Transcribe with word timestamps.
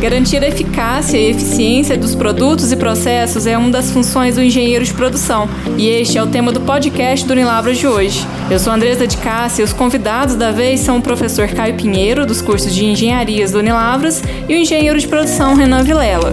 Garantir 0.00 0.42
a 0.42 0.48
eficácia 0.48 1.18
e 1.18 1.30
eficiência 1.30 1.94
dos 1.94 2.14
produtos 2.14 2.72
e 2.72 2.76
processos 2.76 3.46
é 3.46 3.58
uma 3.58 3.68
das 3.68 3.90
funções 3.90 4.34
do 4.34 4.42
engenheiro 4.42 4.82
de 4.82 4.94
produção, 4.94 5.46
e 5.76 5.88
este 5.88 6.16
é 6.16 6.22
o 6.22 6.26
tema 6.26 6.50
do 6.50 6.60
podcast 6.62 7.26
do 7.26 7.32
Unilavras 7.32 7.76
de 7.76 7.86
hoje. 7.86 8.26
Eu 8.50 8.58
sou 8.58 8.72
Andresa 8.72 9.06
de 9.06 9.18
Cássia 9.18 9.60
e 9.60 9.64
os 9.64 9.74
convidados 9.74 10.36
da 10.36 10.52
vez 10.52 10.80
são 10.80 10.96
o 10.96 11.02
professor 11.02 11.48
Caio 11.48 11.74
Pinheiro, 11.74 12.24
dos 12.24 12.40
cursos 12.40 12.74
de 12.74 12.86
Engenharias 12.86 13.52
do 13.52 13.58
Unilavras, 13.58 14.22
e 14.48 14.54
o 14.54 14.56
engenheiro 14.56 14.98
de 14.98 15.06
produção 15.06 15.54
Renan 15.54 15.82
Vilela. 15.82 16.32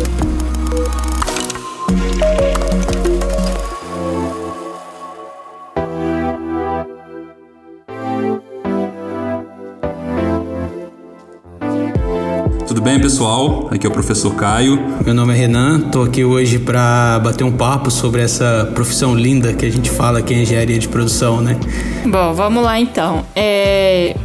Bem, 12.88 13.02
pessoal? 13.02 13.68
Aqui 13.70 13.86
é 13.86 13.90
o 13.90 13.92
professor 13.92 14.34
Caio. 14.34 14.80
Meu 15.04 15.14
nome 15.14 15.34
é 15.34 15.36
Renan, 15.36 15.88
estou 15.88 16.06
aqui 16.06 16.24
hoje 16.24 16.58
para 16.58 17.20
bater 17.20 17.44
um 17.44 17.52
papo 17.52 17.92
sobre 17.92 18.22
essa 18.22 18.72
profissão 18.74 19.14
linda 19.14 19.52
que 19.52 19.66
a 19.66 19.70
gente 19.70 19.90
fala 19.90 20.22
que 20.22 20.34
é 20.34 20.38
engenharia 20.38 20.80
de 20.80 20.88
produção, 20.88 21.42
né? 21.42 21.58
Bom, 22.06 22.34
vamos 22.34 22.64
lá 22.64 22.80
então. 22.80 23.26
É... 23.36 24.16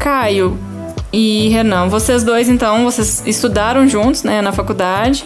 Caio 0.00 0.56
e 1.12 1.50
Renan, 1.50 1.88
vocês 1.88 2.24
dois 2.24 2.48
então, 2.48 2.84
vocês 2.84 3.22
estudaram 3.26 3.86
juntos, 3.86 4.22
né, 4.22 4.40
na 4.40 4.50
faculdade. 4.50 5.22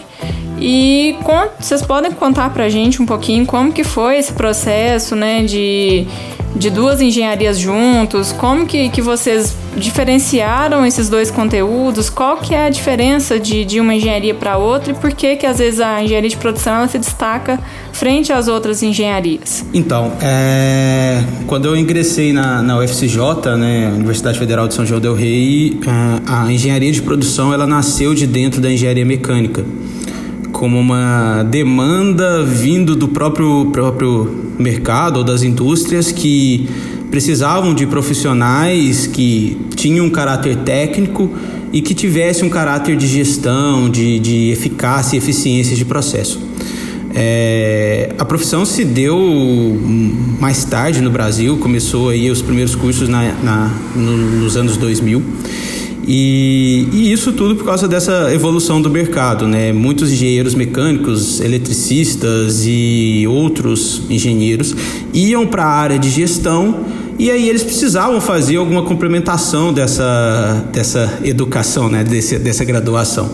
E 0.59 1.15
vocês 1.61 1.81
podem 1.81 2.11
contar 2.11 2.49
pra 2.49 2.67
gente 2.67 3.01
um 3.01 3.05
pouquinho 3.05 3.45
como 3.45 3.71
que 3.71 3.85
foi 3.85 4.17
esse 4.17 4.33
processo, 4.33 5.15
né, 5.15 5.45
de 5.45 6.05
de 6.55 6.69
duas 6.69 7.01
engenharias 7.01 7.57
juntos? 7.57 8.31
Como 8.31 8.65
que, 8.65 8.89
que 8.89 9.01
vocês 9.01 9.55
diferenciaram 9.75 10.85
esses 10.85 11.09
dois 11.09 11.31
conteúdos? 11.31 12.09
Qual 12.09 12.37
que 12.37 12.53
é 12.53 12.65
a 12.65 12.69
diferença 12.69 13.39
de, 13.39 13.63
de 13.63 13.79
uma 13.79 13.95
engenharia 13.95 14.33
para 14.33 14.57
outra 14.57 14.91
e 14.91 14.95
por 14.95 15.11
que 15.13 15.35
que 15.35 15.45
às 15.45 15.59
vezes 15.59 15.79
a 15.79 16.03
engenharia 16.03 16.29
de 16.29 16.37
produção 16.37 16.75
ela 16.75 16.87
se 16.87 16.99
destaca 16.99 17.59
frente 17.93 18.33
às 18.33 18.47
outras 18.47 18.83
engenharias? 18.83 19.65
Então, 19.73 20.13
é, 20.21 21.23
quando 21.47 21.65
eu 21.65 21.75
ingressei 21.75 22.33
na, 22.33 22.61
na 22.61 22.79
UFCJ, 22.79 23.55
né, 23.57 23.91
Universidade 23.95 24.37
Federal 24.37 24.67
de 24.67 24.73
São 24.73 24.85
João 24.85 24.99
del 24.99 25.15
Rei, 25.15 25.79
a, 25.87 26.43
a 26.45 26.51
engenharia 26.51 26.91
de 26.91 27.01
produção 27.01 27.53
ela 27.53 27.65
nasceu 27.65 28.13
de 28.13 28.27
dentro 28.27 28.61
da 28.61 28.71
engenharia 28.71 29.05
mecânica 29.05 29.65
como 30.61 30.79
uma 30.79 31.41
demanda 31.41 32.43
vindo 32.43 32.95
do 32.95 33.07
próprio, 33.07 33.71
próprio 33.71 34.53
mercado 34.59 35.17
ou 35.17 35.23
das 35.23 35.41
indústrias 35.41 36.11
que 36.11 36.69
precisavam 37.09 37.73
de 37.73 37.87
profissionais 37.87 39.07
que 39.07 39.57
tinham 39.75 40.05
um 40.05 40.09
caráter 40.11 40.57
técnico 40.57 41.31
e 41.73 41.81
que 41.81 41.95
tivesse 41.95 42.45
um 42.45 42.49
caráter 42.49 42.95
de 42.95 43.07
gestão, 43.07 43.89
de, 43.89 44.19
de 44.19 44.51
eficácia 44.51 45.15
e 45.15 45.17
eficiência 45.17 45.75
de 45.75 45.83
processo. 45.83 46.39
É, 47.15 48.13
a 48.19 48.23
profissão 48.23 48.63
se 48.63 48.85
deu 48.85 49.17
mais 50.39 50.63
tarde 50.63 51.01
no 51.01 51.09
Brasil, 51.09 51.57
começou 51.57 52.09
aí 52.09 52.29
os 52.29 52.43
primeiros 52.43 52.75
cursos 52.75 53.09
na, 53.09 53.33
na 53.41 53.73
no, 53.95 54.15
nos 54.15 54.55
anos 54.55 54.77
2000 54.77 55.23
e, 56.07 56.87
e, 56.91 57.11
isso 57.11 57.31
tudo 57.33 57.55
por 57.55 57.65
causa 57.65 57.87
dessa 57.87 58.33
evolução 58.33 58.81
do 58.81 58.89
mercado, 58.89 59.47
né? 59.47 59.71
Muitos 59.71 60.11
engenheiros 60.11 60.55
mecânicos, 60.55 61.39
eletricistas 61.39 62.63
e 62.65 63.25
outros 63.27 64.01
engenheiros 64.09 64.75
iam 65.13 65.45
para 65.45 65.63
a 65.63 65.69
área 65.69 65.99
de 65.99 66.09
gestão 66.09 66.85
e 67.19 67.29
aí 67.29 67.47
eles 67.47 67.63
precisavam 67.63 68.19
fazer 68.19 68.55
alguma 68.55 68.81
complementação 68.81 69.71
dessa, 69.71 70.65
dessa 70.73 71.19
educação, 71.23 71.87
né? 71.87 72.03
Desse, 72.03 72.39
dessa 72.39 72.65
graduação. 72.65 73.29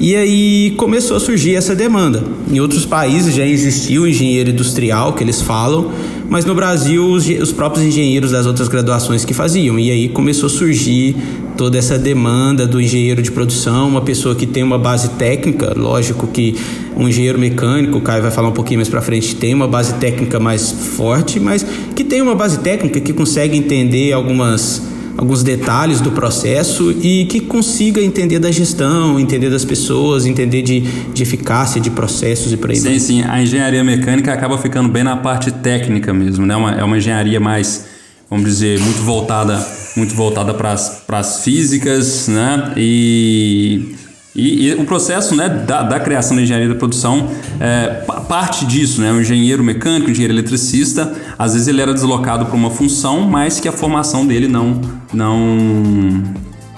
E 0.00 0.16
aí 0.16 0.70
começou 0.78 1.18
a 1.18 1.20
surgir 1.20 1.56
essa 1.56 1.76
demanda. 1.76 2.24
Em 2.50 2.58
outros 2.58 2.86
países 2.86 3.34
já 3.34 3.44
existia 3.44 4.00
o 4.00 4.08
engenheiro 4.08 4.48
industrial, 4.48 5.12
que 5.12 5.22
eles 5.22 5.42
falam, 5.42 5.92
mas 6.26 6.46
no 6.46 6.54
Brasil 6.54 7.04
os, 7.04 7.28
os 7.28 7.52
próprios 7.52 7.84
engenheiros 7.84 8.30
das 8.30 8.46
outras 8.46 8.66
graduações 8.66 9.26
que 9.26 9.34
faziam. 9.34 9.78
E 9.78 9.90
aí 9.90 10.08
começou 10.08 10.46
a 10.46 10.50
surgir 10.50 11.16
toda 11.54 11.76
essa 11.76 11.98
demanda 11.98 12.66
do 12.66 12.80
engenheiro 12.80 13.20
de 13.20 13.30
produção, 13.30 13.88
uma 13.88 14.00
pessoa 14.00 14.34
que 14.34 14.46
tem 14.46 14.62
uma 14.62 14.78
base 14.78 15.10
técnica, 15.10 15.74
lógico 15.76 16.26
que 16.28 16.56
um 16.96 17.06
engenheiro 17.06 17.38
mecânico, 17.38 17.98
o 17.98 18.00
Caio 18.00 18.22
vai 18.22 18.30
falar 18.30 18.48
um 18.48 18.52
pouquinho 18.52 18.78
mais 18.78 18.88
para 18.88 19.02
frente, 19.02 19.36
tem 19.36 19.52
uma 19.52 19.68
base 19.68 19.92
técnica 19.96 20.40
mais 20.40 20.72
forte, 20.72 21.38
mas 21.38 21.62
que 21.94 22.04
tem 22.04 22.22
uma 22.22 22.34
base 22.34 22.60
técnica 22.60 23.00
que 23.00 23.12
consegue 23.12 23.54
entender 23.54 24.14
algumas 24.14 24.80
alguns 25.20 25.42
detalhes 25.42 26.00
do 26.00 26.10
processo 26.12 26.90
e 26.92 27.26
que 27.26 27.40
consiga 27.40 28.00
entender 28.00 28.38
da 28.38 28.50
gestão, 28.50 29.20
entender 29.20 29.50
das 29.50 29.66
pessoas, 29.66 30.24
entender 30.24 30.62
de, 30.62 30.80
de 30.80 31.22
eficácia 31.22 31.78
de 31.78 31.90
processos 31.90 32.50
e 32.54 32.56
por 32.56 32.70
aí 32.70 32.76
Sim, 32.76 32.98
sim. 32.98 33.22
A 33.22 33.42
engenharia 33.42 33.84
mecânica 33.84 34.32
acaba 34.32 34.56
ficando 34.56 34.88
bem 34.88 35.04
na 35.04 35.18
parte 35.18 35.50
técnica 35.50 36.14
mesmo, 36.14 36.46
né? 36.46 36.56
Uma, 36.56 36.72
é 36.72 36.82
uma 36.82 36.96
engenharia 36.96 37.38
mais, 37.38 37.84
vamos 38.30 38.46
dizer, 38.46 38.80
muito 38.80 39.02
voltada 39.02 39.62
muito 39.96 40.14
voltada 40.14 40.54
para 40.54 40.72
as 41.18 41.42
físicas, 41.42 42.28
né? 42.28 42.72
E, 42.76 43.92
e, 44.34 44.68
e, 44.68 44.74
o 44.74 44.84
processo 44.84 45.34
né, 45.34 45.48
da, 45.48 45.82
da 45.82 45.98
criação 45.98 46.36
da 46.36 46.42
engenharia 46.42 46.68
da 46.68 46.76
produção 46.76 47.28
é, 47.58 48.04
parte 48.28 48.64
disso, 48.64 49.00
né? 49.00 49.10
O 49.10 49.20
engenheiro 49.20 49.62
mecânico, 49.64 50.08
o 50.08 50.10
engenheiro 50.10 50.32
eletricista, 50.34 51.12
às 51.36 51.52
vezes 51.52 51.66
ele 51.66 51.82
era 51.82 51.92
deslocado 51.92 52.46
para 52.46 52.54
uma 52.54 52.70
função, 52.70 53.22
mas 53.22 53.58
que 53.58 53.66
a 53.66 53.72
formação 53.72 54.24
dele 54.24 54.46
não, 54.46 54.80
não, 55.12 56.22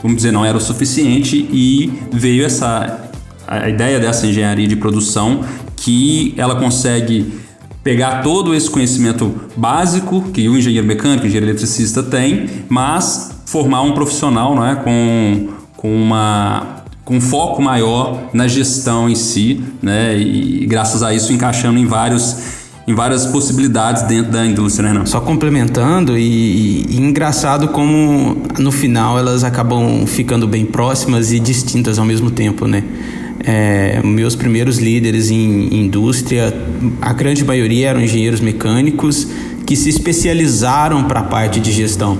vamos 0.02 0.16
dizer, 0.16 0.32
não 0.32 0.44
era 0.44 0.56
o 0.56 0.60
suficiente 0.60 1.36
e 1.36 1.92
veio 2.10 2.44
essa 2.44 3.10
a 3.46 3.68
ideia 3.68 4.00
dessa 4.00 4.26
engenharia 4.26 4.66
de 4.66 4.76
produção 4.76 5.44
que 5.76 6.32
ela 6.38 6.56
consegue 6.56 7.34
pegar 7.82 8.22
todo 8.22 8.54
esse 8.54 8.70
conhecimento 8.70 9.34
básico 9.56 10.22
que 10.32 10.48
o 10.48 10.56
engenheiro 10.56 10.86
mecânico, 10.86 11.24
o 11.24 11.26
engenheiro 11.26 11.46
eletricista 11.50 12.02
tem, 12.02 12.46
mas 12.68 13.42
formar 13.44 13.82
um 13.82 13.92
profissional 13.92 14.54
não 14.54 14.66
é, 14.66 14.76
com, 14.76 15.48
com 15.76 15.94
uma 15.94 16.81
com 17.04 17.20
foco 17.20 17.60
maior 17.60 18.30
na 18.32 18.46
gestão 18.46 19.08
em 19.08 19.14
si, 19.14 19.62
né? 19.82 20.16
E 20.16 20.66
graças 20.66 21.02
a 21.02 21.12
isso 21.12 21.32
encaixando 21.32 21.78
em 21.78 21.86
vários 21.86 22.62
em 22.86 22.94
várias 22.94 23.26
possibilidades 23.26 24.02
dentro 24.02 24.32
da 24.32 24.44
indústria, 24.44 24.92
né? 24.92 25.06
Só 25.06 25.20
complementando 25.20 26.18
e, 26.18 26.84
e, 26.90 26.96
engraçado 26.96 27.68
como 27.68 28.42
no 28.58 28.72
final 28.72 29.18
elas 29.18 29.44
acabam 29.44 30.04
ficando 30.04 30.48
bem 30.48 30.66
próximas 30.66 31.32
e 31.32 31.38
distintas 31.38 31.98
ao 31.98 32.04
mesmo 32.04 32.30
tempo, 32.30 32.66
né? 32.66 32.82
É, 33.44 34.00
meus 34.04 34.36
primeiros 34.36 34.78
líderes 34.78 35.30
em 35.30 35.74
indústria, 35.74 36.54
a 37.00 37.12
grande 37.12 37.44
maioria 37.44 37.88
eram 37.90 38.00
engenheiros 38.00 38.40
mecânicos 38.40 39.28
que 39.66 39.76
se 39.76 39.88
especializaram 39.88 41.04
para 41.04 41.20
a 41.20 41.24
parte 41.24 41.60
de 41.60 41.72
gestão. 41.72 42.18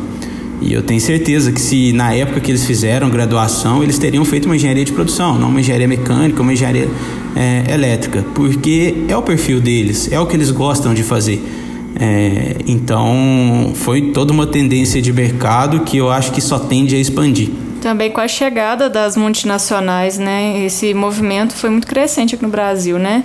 E 0.62 0.72
eu 0.72 0.82
tenho 0.82 1.00
certeza 1.00 1.50
que 1.50 1.60
se 1.60 1.92
na 1.92 2.14
época 2.14 2.40
que 2.40 2.50
eles 2.50 2.64
fizeram 2.64 3.10
graduação, 3.10 3.82
eles 3.82 3.98
teriam 3.98 4.24
feito 4.24 4.46
uma 4.46 4.54
engenharia 4.54 4.84
de 4.84 4.92
produção, 4.92 5.36
não 5.38 5.48
uma 5.48 5.60
engenharia 5.60 5.88
mecânica, 5.88 6.40
uma 6.40 6.52
engenharia 6.52 6.88
é, 7.34 7.74
elétrica, 7.74 8.24
porque 8.34 9.04
é 9.08 9.16
o 9.16 9.22
perfil 9.22 9.60
deles, 9.60 10.10
é 10.12 10.20
o 10.20 10.26
que 10.26 10.36
eles 10.36 10.50
gostam 10.50 10.94
de 10.94 11.02
fazer. 11.02 11.42
É, 12.00 12.56
então 12.66 13.72
foi 13.74 14.12
toda 14.12 14.32
uma 14.32 14.46
tendência 14.46 15.02
de 15.02 15.12
mercado 15.12 15.80
que 15.80 15.96
eu 15.96 16.10
acho 16.10 16.32
que 16.32 16.40
só 16.40 16.58
tende 16.58 16.94
a 16.94 16.98
expandir. 16.98 17.50
Também 17.80 18.10
com 18.10 18.20
a 18.20 18.28
chegada 18.28 18.88
das 18.88 19.16
multinacionais, 19.16 20.16
né? 20.16 20.64
Esse 20.64 20.94
movimento 20.94 21.54
foi 21.54 21.68
muito 21.68 21.86
crescente 21.86 22.36
aqui 22.36 22.44
no 22.44 22.50
Brasil, 22.50 22.98
né? 22.98 23.24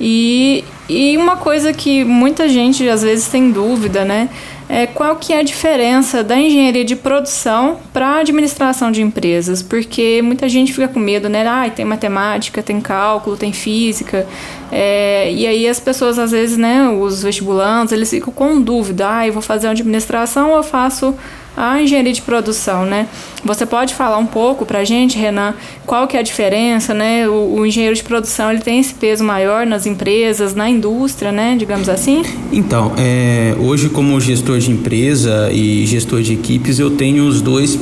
E, 0.00 0.64
e 0.88 1.16
uma 1.16 1.36
coisa 1.36 1.72
que 1.72 2.04
muita 2.04 2.48
gente 2.48 2.88
às 2.88 3.02
vezes 3.02 3.28
tem 3.28 3.52
dúvida, 3.52 4.04
né? 4.04 4.28
É 4.74 4.86
qual 4.86 5.16
que 5.16 5.34
é 5.34 5.40
a 5.40 5.42
diferença 5.42 6.24
da 6.24 6.34
engenharia 6.34 6.82
de 6.82 6.96
produção 6.96 7.78
para 7.92 8.06
a 8.06 8.18
administração 8.20 8.90
de 8.90 9.02
empresas? 9.02 9.60
Porque 9.60 10.22
muita 10.22 10.48
gente 10.48 10.72
fica 10.72 10.88
com 10.88 10.98
medo, 10.98 11.28
né? 11.28 11.46
Ah, 11.46 11.68
tem 11.68 11.84
matemática, 11.84 12.62
tem 12.62 12.80
cálculo, 12.80 13.36
tem 13.36 13.52
física. 13.52 14.26
É, 14.72 15.30
e 15.30 15.46
aí 15.46 15.68
as 15.68 15.78
pessoas, 15.78 16.18
às 16.18 16.30
vezes, 16.30 16.56
né? 16.56 16.88
Os 16.88 17.22
vestibulantes, 17.22 17.92
eles 17.92 18.08
ficam 18.08 18.32
com 18.32 18.62
dúvida. 18.62 19.18
Ah, 19.18 19.26
eu 19.26 19.34
vou 19.34 19.42
fazer 19.42 19.68
administração 19.68 20.52
ou 20.52 20.56
eu 20.56 20.62
faço 20.62 21.14
a 21.56 21.82
engenharia 21.82 22.12
de 22.12 22.22
produção, 22.22 22.84
né? 22.86 23.06
Você 23.44 23.66
pode 23.66 23.94
falar 23.94 24.18
um 24.18 24.26
pouco 24.26 24.64
para 24.64 24.80
a 24.80 24.84
gente, 24.84 25.18
Renan, 25.18 25.54
qual 25.84 26.06
que 26.06 26.16
é 26.16 26.20
a 26.20 26.22
diferença, 26.22 26.94
né? 26.94 27.28
O, 27.28 27.56
o, 27.58 27.66
engenheiro 27.66 27.94
de 27.94 28.02
produção 28.02 28.50
ele 28.50 28.60
tem 28.60 28.80
esse 28.80 28.94
peso 28.94 29.22
maior 29.22 29.66
nas 29.66 29.84
empresas, 29.84 30.54
na 30.54 30.68
indústria, 30.70 31.30
né? 31.30 31.56
Digamos 31.58 31.88
assim. 31.88 32.22
Então, 32.52 32.92
é, 32.96 33.54
hoje 33.58 33.88
como 33.88 34.18
gestor 34.20 34.58
de 34.58 34.70
empresa 34.70 35.50
e 35.52 35.84
gestor 35.86 36.22
de 36.22 36.32
equipes, 36.32 36.78
eu 36.78 36.90
tenho 36.90 37.26
os 37.26 37.42
dois, 37.42 37.78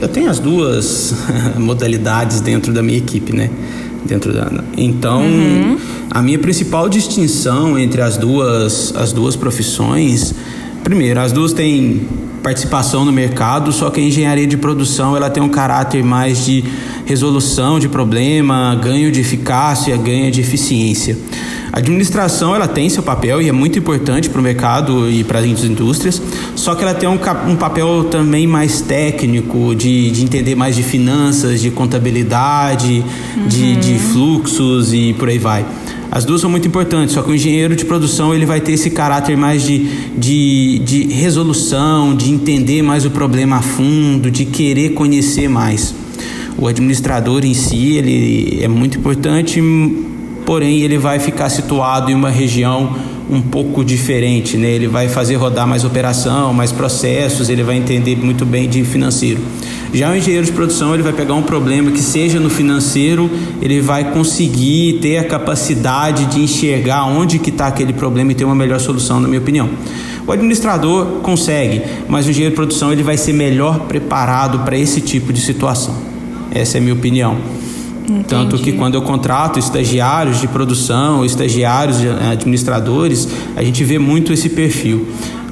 eu 0.00 0.08
tenho 0.08 0.28
as 0.28 0.38
duas 0.38 1.14
modalidades 1.56 2.40
dentro 2.40 2.72
da 2.72 2.82
minha 2.82 2.98
equipe, 2.98 3.32
né? 3.32 3.50
Dentro 4.04 4.32
da, 4.32 4.50
então, 4.76 5.22
uhum. 5.22 5.78
a 6.10 6.20
minha 6.20 6.38
principal 6.38 6.88
distinção 6.88 7.78
entre 7.78 8.02
as 8.02 8.16
duas, 8.16 8.94
as 8.96 9.12
duas 9.12 9.36
profissões 9.36 10.34
Primeiro, 10.90 11.20
as 11.20 11.30
duas 11.30 11.52
têm 11.52 12.00
participação 12.42 13.04
no 13.04 13.12
mercado, 13.12 13.70
só 13.70 13.90
que 13.90 14.00
a 14.00 14.02
engenharia 14.02 14.44
de 14.44 14.56
produção 14.56 15.16
ela 15.16 15.30
tem 15.30 15.40
um 15.40 15.48
caráter 15.48 16.02
mais 16.02 16.44
de 16.44 16.64
resolução 17.06 17.78
de 17.78 17.88
problema, 17.88 18.74
ganho 18.82 19.12
de 19.12 19.20
eficácia, 19.20 19.96
ganho 19.96 20.32
de 20.32 20.40
eficiência. 20.40 21.16
A 21.72 21.78
administração 21.78 22.56
ela 22.56 22.66
tem 22.66 22.88
seu 22.88 23.04
papel 23.04 23.40
e 23.40 23.48
é 23.48 23.52
muito 23.52 23.78
importante 23.78 24.28
para 24.28 24.40
o 24.40 24.42
mercado 24.42 25.08
e 25.08 25.22
para 25.22 25.38
as 25.38 25.62
indústrias, 25.62 26.20
só 26.56 26.74
que 26.74 26.82
ela 26.82 26.92
tem 26.92 27.08
um, 27.08 27.20
um 27.46 27.54
papel 27.54 28.08
também 28.10 28.44
mais 28.48 28.80
técnico, 28.80 29.76
de, 29.76 30.10
de, 30.10 30.24
entender 30.24 30.56
mais 30.56 30.74
de 30.74 30.82
finanças, 30.82 31.60
de 31.60 31.70
contabilidade, 31.70 33.04
uhum. 33.36 33.46
de, 33.46 33.76
de 33.76 33.96
fluxos 33.96 34.92
e 34.92 35.12
por 35.12 35.28
aí 35.28 35.38
vai. 35.38 35.64
As 36.10 36.24
duas 36.24 36.40
são 36.40 36.50
muito 36.50 36.66
importantes, 36.66 37.14
só 37.14 37.22
que 37.22 37.30
o 37.30 37.34
engenheiro 37.34 37.76
de 37.76 37.84
produção 37.84 38.34
ele 38.34 38.44
vai 38.44 38.60
ter 38.60 38.72
esse 38.72 38.90
caráter 38.90 39.36
mais 39.36 39.62
de, 39.62 39.86
de, 40.18 40.80
de 40.80 41.04
resolução, 41.04 42.16
de 42.16 42.32
entender 42.32 42.82
mais 42.82 43.04
o 43.04 43.10
problema 43.10 43.58
a 43.58 43.62
fundo, 43.62 44.28
de 44.28 44.44
querer 44.44 44.90
conhecer 44.90 45.48
mais. 45.48 45.94
O 46.58 46.66
administrador 46.66 47.44
em 47.44 47.54
si 47.54 47.96
ele 47.96 48.58
é 48.60 48.66
muito 48.66 48.98
importante, 48.98 49.62
porém 50.44 50.80
ele 50.80 50.98
vai 50.98 51.20
ficar 51.20 51.48
situado 51.48 52.10
em 52.10 52.14
uma 52.14 52.30
região 52.30 52.96
um 53.30 53.40
pouco 53.40 53.84
diferente, 53.84 54.56
né? 54.56 54.68
Ele 54.68 54.88
vai 54.88 55.08
fazer 55.08 55.36
rodar 55.36 55.66
mais 55.66 55.84
operação, 55.84 56.52
mais 56.52 56.72
processos, 56.72 57.48
ele 57.48 57.62
vai 57.62 57.76
entender 57.76 58.16
muito 58.16 58.44
bem 58.44 58.68
de 58.68 58.82
financeiro. 58.82 59.40
Já 59.92 60.10
o 60.10 60.16
engenheiro 60.16 60.46
de 60.46 60.52
produção, 60.52 60.94
ele 60.94 61.02
vai 61.02 61.12
pegar 61.12 61.34
um 61.34 61.42
problema 61.42 61.90
que 61.90 62.00
seja 62.00 62.38
no 62.38 62.48
financeiro, 62.48 63.28
ele 63.60 63.80
vai 63.80 64.12
conseguir 64.12 64.98
ter 65.00 65.18
a 65.18 65.24
capacidade 65.24 66.26
de 66.26 66.40
enxergar 66.40 67.04
onde 67.06 67.38
que 67.38 67.50
está 67.50 67.66
aquele 67.66 67.92
problema 67.92 68.30
e 68.30 68.34
ter 68.34 68.44
uma 68.44 68.54
melhor 68.54 68.78
solução, 68.78 69.18
na 69.18 69.26
minha 69.26 69.40
opinião. 69.40 69.68
O 70.26 70.32
administrador 70.32 71.06
consegue, 71.22 71.82
mas 72.08 72.26
o 72.26 72.30
engenheiro 72.30 72.52
de 72.52 72.56
produção 72.56 72.92
ele 72.92 73.02
vai 73.02 73.16
ser 73.16 73.32
melhor 73.32 73.80
preparado 73.80 74.60
para 74.60 74.78
esse 74.78 75.00
tipo 75.00 75.32
de 75.32 75.40
situação. 75.40 75.94
Essa 76.52 76.76
é 76.76 76.78
a 76.78 76.82
minha 76.82 76.94
opinião. 76.94 77.38
Entendi. 78.04 78.24
Tanto 78.28 78.58
que 78.58 78.72
quando 78.72 78.94
eu 78.94 79.02
contrato 79.02 79.58
estagiários 79.58 80.40
de 80.40 80.48
produção, 80.48 81.24
estagiários 81.24 81.98
administradores, 82.30 83.28
a 83.56 83.62
gente 83.62 83.84
vê 83.84 83.98
muito 83.98 84.32
esse 84.32 84.48
perfil. 84.48 85.06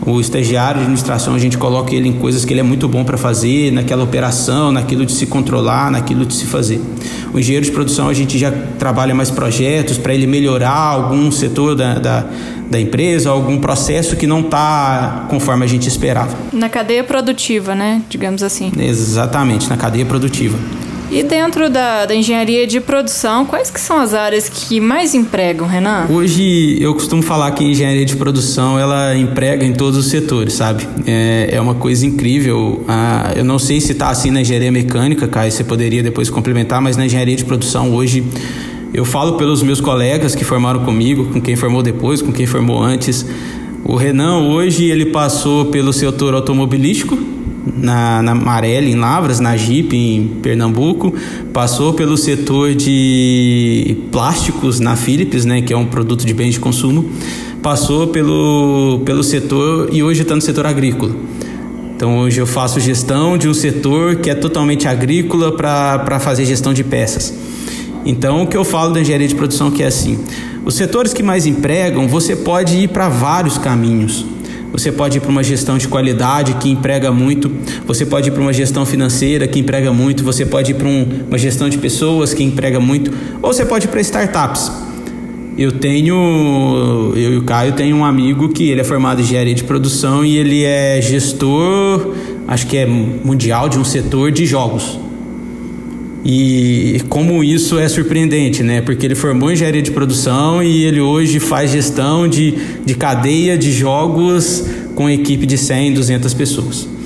O 0.09 0.23
estagiário 0.23 0.77
de 0.77 0.85
administração, 0.85 1.35
a 1.35 1.39
gente 1.39 1.59
coloca 1.59 1.95
ele 1.95 2.09
em 2.09 2.15
coisas 2.15 2.43
que 2.43 2.55
ele 2.55 2.61
é 2.61 2.63
muito 2.63 2.89
bom 2.89 3.05
para 3.05 3.19
fazer, 3.19 3.71
naquela 3.71 4.03
operação, 4.03 4.73
naquilo 4.73 5.05
de 5.05 5.13
se 5.13 5.27
controlar, 5.27 5.91
naquilo 5.91 6.25
de 6.25 6.33
se 6.33 6.47
fazer. 6.47 6.81
O 7.35 7.39
engenheiro 7.39 7.67
de 7.67 7.71
produção, 7.71 8.09
a 8.09 8.15
gente 8.15 8.39
já 8.39 8.51
trabalha 8.79 9.15
mais 9.15 9.31
projetos 9.31 9.99
para 9.99 10.15
ele 10.15 10.27
melhorar 10.27 10.73
algum 10.73 11.31
setor 11.31 11.75
da, 11.75 11.99
da, 11.99 12.25
da 12.71 12.81
empresa, 12.81 13.29
algum 13.29 13.59
processo 13.59 14.17
que 14.17 14.27
não 14.27 14.41
está 14.41 15.27
conforme 15.29 15.67
a 15.67 15.69
gente 15.69 15.87
esperava. 15.87 16.35
Na 16.55 16.71
cadeia 16.71 17.05
produtiva, 17.05 17.75
né? 17.75 18.01
Digamos 18.09 18.43
assim. 18.43 18.73
Exatamente, 18.79 19.69
na 19.69 19.77
cadeia 19.77 20.07
produtiva. 20.07 20.57
E 21.11 21.23
dentro 21.23 21.71
da, 21.71 22.05
da, 22.05 22.15
engenharia 22.15 22.67
de 22.67 22.81
produção, 22.81 23.47
quais 23.47 23.71
que 23.71 23.81
são 23.81 23.99
as 23.99 24.13
áreas 24.13 24.47
que 24.47 24.79
mais 24.79 25.15
empregam, 25.15 25.67
Renan? 25.67 26.07
Hoje 26.11 26.77
eu 26.83 26.93
costumo 26.93 27.23
falar 27.23 27.51
que 27.53 27.65
a 27.65 27.67
engenharia 27.67 28.05
de 28.05 28.15
produção 28.15 28.79
ela 28.79 29.17
emprega 29.17 29.65
em 29.65 29.73
todos 29.73 29.99
os 29.99 30.11
setores, 30.11 30.53
sabe? 30.53 30.87
É, 31.07 31.49
é 31.53 31.61
uma 31.61 31.75
coisa 31.75 32.05
incrível. 32.05 32.85
Ah, 32.87 33.33
eu 33.35 33.45
não 33.45 33.59
sei 33.59 33.81
se 33.81 33.93
está 33.93 34.11
assim 34.11 34.31
na 34.31 34.43
engenharia 34.43 34.71
mecânica, 34.71 35.27
Caio, 35.27 35.51
você 35.51 35.65
poderia 35.65 36.03
depois 36.03 36.29
complementar, 36.29 36.83
mas 36.83 36.95
na 36.99 37.07
engenharia 37.07 37.37
de 37.37 37.45
produção 37.45 37.95
hoje 37.95 38.23
eu 38.93 39.05
falo 39.07 39.39
pelos 39.39 39.63
meus 39.63 39.81
colegas 39.81 40.35
que 40.35 40.45
formaram 40.45 40.85
comigo, 40.85 41.27
com 41.33 41.41
quem 41.41 41.57
formou 41.57 41.83
depois, 41.83 42.21
com 42.21 42.33
quem 42.33 42.47
formou 42.47 42.83
antes. 42.83 43.25
O 43.83 43.97
Renan 43.97 44.41
hoje 44.41 44.85
ele 44.85 45.07
passou 45.07 45.67
pelo 45.67 45.91
setor 45.91 46.35
automobilístico, 46.35 47.19
na, 47.77 48.23
na 48.23 48.35
Marelli, 48.35 48.93
em 48.93 48.97
Lavras, 48.97 49.41
na 49.41 49.57
Jeep, 49.57 49.97
em 49.97 50.27
Pernambuco, 50.43 51.15
passou 51.53 51.93
pelo 51.93 52.17
setor 52.17 52.75
de 52.75 53.97
plásticos 54.11 54.81
na 54.81 54.97
Philips, 54.97 55.45
né, 55.45 55.61
que 55.61 55.73
é 55.73 55.77
um 55.77 55.87
produto 55.87 56.25
de 56.25 56.33
bens 56.33 56.53
de 56.53 56.61
consumo, 56.61 57.11
passou 57.63 58.09
pelo, 58.09 59.03
pelo 59.05 59.23
setor 59.23 59.89
e 59.93 60.03
hoje 60.03 60.23
está 60.23 60.35
no 60.35 60.41
setor 60.41 60.67
agrícola. 60.67 61.15
Então 61.97 62.21
hoje 62.21 62.41
eu 62.41 62.47
faço 62.47 62.79
gestão 62.79 63.37
de 63.37 63.49
um 63.49 63.55
setor 63.55 64.17
que 64.17 64.31
é 64.31 64.35
totalmente 64.35 64.87
agrícola 64.87 65.51
para 65.51 66.21
fazer 66.21 66.45
gestão 66.45 66.73
de 66.73 66.85
peças. 66.85 67.35
Então 68.07 68.45
o 68.45 68.47
que 68.47 68.57
eu 68.57 68.65
falo 68.65 68.95
da 68.95 69.01
engenharia 69.01 69.27
de 69.27 69.35
produção 69.35 69.71
que 69.71 69.83
é 69.83 69.87
assim, 69.87 70.19
os 70.65 70.75
setores 70.75 71.13
que 71.13 71.23
mais 71.23 71.47
empregam, 71.47 72.07
você 72.07 72.37
pode 72.37 72.77
ir 72.77 72.89
para 72.89 73.09
vários 73.09 73.59
caminhos. 73.59 74.25
Você 74.73 74.93
pode 74.93 75.19
ir 75.19 75.21
para 75.21 75.31
uma 75.31 75.43
gestão 75.43 75.79
de 75.79 75.89
qualidade 75.89 76.55
que 76.55 76.69
emprega 76.69 77.11
muito, 77.11 77.51
você 77.87 78.05
pode 78.05 78.29
ir 78.29 78.33
para 78.33 78.43
uma 78.43 78.53
gestão 78.53 78.85
financeira 78.85 79.47
que 79.47 79.59
emprega 79.59 79.93
muito, 79.93 80.23
você 80.23 80.45
pode 80.45 80.73
ir 80.73 80.75
para 80.75 80.87
um, 80.87 81.25
uma 81.29 81.39
gestão 81.39 81.69
de 81.69 81.79
pessoas 81.79 82.35
que 82.35 82.45
emprega 82.45 82.79
muito, 82.79 83.13
ou 83.43 83.53
você 83.53 83.65
pode 83.65 83.87
ir 83.87 83.89
para 83.89 84.01
startups. 84.01 84.71
Eu 85.57 85.73
tenho, 85.73 87.13
eu 87.17 87.35
e 87.35 87.37
o 87.37 87.43
Caio 87.43 87.73
tem 87.73 87.93
um 87.93 88.05
amigo 88.05 88.51
que 88.51 88.71
ele 88.71 88.81
é 88.81 88.85
formado 88.85 89.21
em 89.21 89.25
engenharia 89.25 89.55
de 89.55 89.65
produção 89.65 90.25
e 90.25 90.37
ele 90.37 90.63
é 90.63 91.01
gestor, 91.03 92.15
acho 92.47 92.67
que 92.67 92.77
é 92.77 92.87
mundial 92.87 93.69
de 93.69 93.79
um 93.79 93.85
setor 93.85 94.31
de 94.31 94.47
jogos. 94.47 95.08
E 96.25 97.01
como 97.09 97.43
isso 97.45 97.79
é 97.79 97.89
surpreendente, 97.89 98.63
né? 98.63 98.81
Porque 98.81 99.07
ele 99.07 99.15
formou 99.15 99.51
engenharia 99.53 99.83
de 99.83 99.91
produção 99.91 100.63
e 100.63 100.85
ele 100.85 101.01
hoje 101.01 101.39
faz 101.39 101.71
gestão 101.71 102.29
de, 102.29 102.55
de 102.85 102.95
cadeia 102.95 103.57
de 103.57 103.73
jogos 103.73 104.65
com 104.95 105.09
equipe 105.09 105.47
de 105.47 105.57
100, 105.57 105.95
200 105.95 106.35
pessoas. 106.35 106.98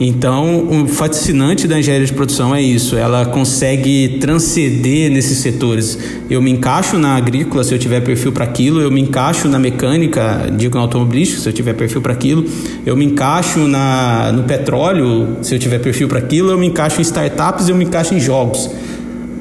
Então, 0.00 0.68
o 0.70 0.86
fascinante 0.86 1.66
da 1.66 1.78
engenharia 1.78 2.06
de 2.06 2.12
produção 2.12 2.54
é 2.54 2.62
isso, 2.62 2.96
ela 2.96 3.26
consegue 3.26 4.18
transcender 4.20 5.10
nesses 5.10 5.38
setores. 5.38 5.98
Eu 6.30 6.40
me 6.40 6.52
encaixo 6.52 6.96
na 6.96 7.16
agrícola 7.16 7.64
se 7.64 7.74
eu 7.74 7.78
tiver 7.80 8.00
perfil 8.00 8.30
para 8.30 8.44
aquilo, 8.44 8.80
eu 8.80 8.92
me 8.92 9.00
encaixo 9.00 9.48
na 9.48 9.58
mecânica, 9.58 10.52
digo 10.56 10.76
no 10.76 10.82
automobilístico, 10.82 11.42
se 11.42 11.48
eu 11.48 11.52
tiver 11.52 11.74
perfil 11.74 12.00
para 12.00 12.12
aquilo, 12.12 12.44
eu 12.86 12.96
me 12.96 13.06
encaixo 13.06 13.66
na, 13.66 14.30
no 14.30 14.44
petróleo, 14.44 15.38
se 15.42 15.56
eu 15.56 15.58
tiver 15.58 15.80
perfil 15.80 16.06
para 16.06 16.20
aquilo, 16.20 16.52
eu 16.52 16.58
me 16.58 16.68
encaixo 16.68 17.00
em 17.00 17.02
startups, 17.02 17.68
eu 17.68 17.74
me 17.74 17.84
encaixo 17.84 18.14
em 18.14 18.20
jogos. 18.20 18.70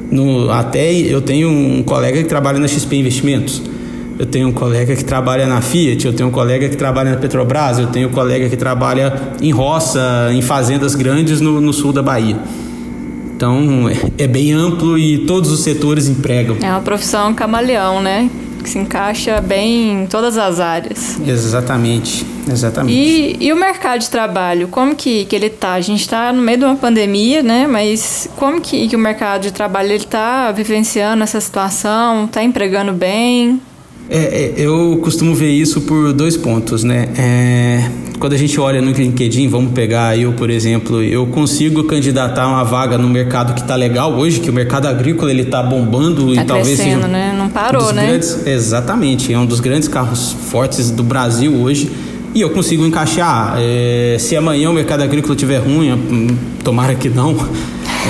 No, 0.09 0.49
até 0.49 0.91
eu 0.91 1.21
tenho 1.21 1.49
um 1.49 1.83
colega 1.83 2.17
que 2.23 2.29
trabalha 2.29 2.57
na 2.57 2.67
XP 2.67 2.95
Investimentos 2.95 3.76
eu 4.19 4.25
tenho 4.25 4.47
um 4.47 4.51
colega 4.51 4.95
que 4.95 5.03
trabalha 5.03 5.45
na 5.45 5.61
Fiat, 5.61 6.05
eu 6.05 6.13
tenho 6.13 6.29
um 6.29 6.31
colega 6.31 6.67
que 6.67 6.75
trabalha 6.75 7.11
na 7.11 7.17
Petrobras, 7.17 7.77
eu 7.77 7.87
tenho 7.87 8.09
um 8.09 8.11
colega 8.11 8.49
que 8.49 8.57
trabalha 8.57 9.13
em 9.41 9.51
roça, 9.51 10.29
em 10.33 10.41
fazendas 10.41 10.95
grandes 10.95 11.39
no, 11.39 11.61
no 11.61 11.71
sul 11.71 11.93
da 11.93 12.01
Bahia. 12.01 12.37
Então 13.35 13.87
é, 13.87 14.23
é 14.23 14.27
bem 14.27 14.51
amplo 14.51 14.97
e 14.97 15.19
todos 15.19 15.51
os 15.51 15.59
setores 15.59 16.07
empregam. 16.07 16.57
É 16.61 16.69
uma 16.71 16.81
profissão 16.81 17.33
camaleão, 17.33 18.01
né? 18.01 18.29
Que 18.63 18.69
se 18.69 18.79
encaixa 18.79 19.39
bem 19.39 20.01
em 20.01 20.07
todas 20.07 20.35
as 20.35 20.59
áreas. 20.59 21.19
Exatamente, 21.25 22.25
exatamente. 22.51 22.97
E, 22.97 23.37
e 23.39 23.53
o 23.53 23.55
mercado 23.55 24.01
de 24.01 24.09
trabalho, 24.09 24.67
como 24.67 24.95
que, 24.95 25.25
que 25.25 25.35
ele 25.35 25.49
tá? 25.49 25.73
A 25.73 25.81
gente 25.81 26.01
está 26.01 26.33
no 26.33 26.41
meio 26.41 26.57
de 26.57 26.65
uma 26.65 26.75
pandemia, 26.75 27.43
né? 27.43 27.67
Mas 27.67 28.27
como 28.35 28.59
que, 28.59 28.87
que 28.87 28.95
o 28.95 28.99
mercado 28.99 29.43
de 29.43 29.53
trabalho 29.53 29.89
ele 29.89 30.03
está 30.03 30.51
vivenciando 30.51 31.23
essa 31.23 31.39
situação? 31.39 32.25
Está 32.25 32.41
empregando 32.43 32.91
bem? 32.91 33.61
É, 34.09 34.17
é, 34.17 34.53
eu 34.57 34.99
costumo 35.03 35.35
ver 35.35 35.51
isso 35.51 35.81
por 35.81 36.13
dois 36.13 36.37
pontos, 36.37 36.83
né? 36.83 37.09
É, 37.17 37.89
quando 38.19 38.33
a 38.33 38.37
gente 38.37 38.59
olha 38.59 38.81
no 38.81 38.91
LinkedIn, 38.91 39.47
vamos 39.49 39.73
pegar 39.73 40.17
eu, 40.17 40.33
por 40.33 40.49
exemplo, 40.49 41.03
eu 41.03 41.27
consigo 41.27 41.83
candidatar 41.83 42.47
uma 42.47 42.63
vaga 42.63 42.97
no 42.97 43.09
mercado 43.09 43.53
que 43.53 43.61
está 43.61 43.75
legal 43.75 44.13
hoje, 44.13 44.39
que 44.39 44.49
o 44.49 44.53
mercado 44.53 44.87
agrícola 44.87 45.29
ele 45.29 45.43
está 45.43 45.61
bombando 45.61 46.33
tá 46.33 46.41
e 46.41 46.45
talvez 46.45 46.77
seja 46.77 47.07
né? 47.07 47.35
Não 47.37 47.49
parou, 47.49 47.89
um 47.89 47.93
né? 47.93 48.07
Grandes, 48.07 48.47
exatamente, 48.47 49.33
é 49.33 49.37
um 49.37 49.45
dos 49.45 49.59
grandes 49.59 49.87
carros 49.87 50.31
fortes 50.31 50.89
do 50.89 51.03
Brasil 51.03 51.53
hoje. 51.53 51.91
E 52.33 52.41
eu 52.41 52.51
consigo 52.51 52.85
encaixar. 52.85 53.55
É, 53.57 54.17
se 54.19 54.35
amanhã 54.35 54.69
o 54.69 54.73
mercado 54.73 55.01
agrícola 55.01 55.33
estiver 55.33 55.57
ruim, 55.57 55.91
hum, 55.91 56.27
tomara 56.63 56.93
que 56.93 57.09
não, 57.09 57.35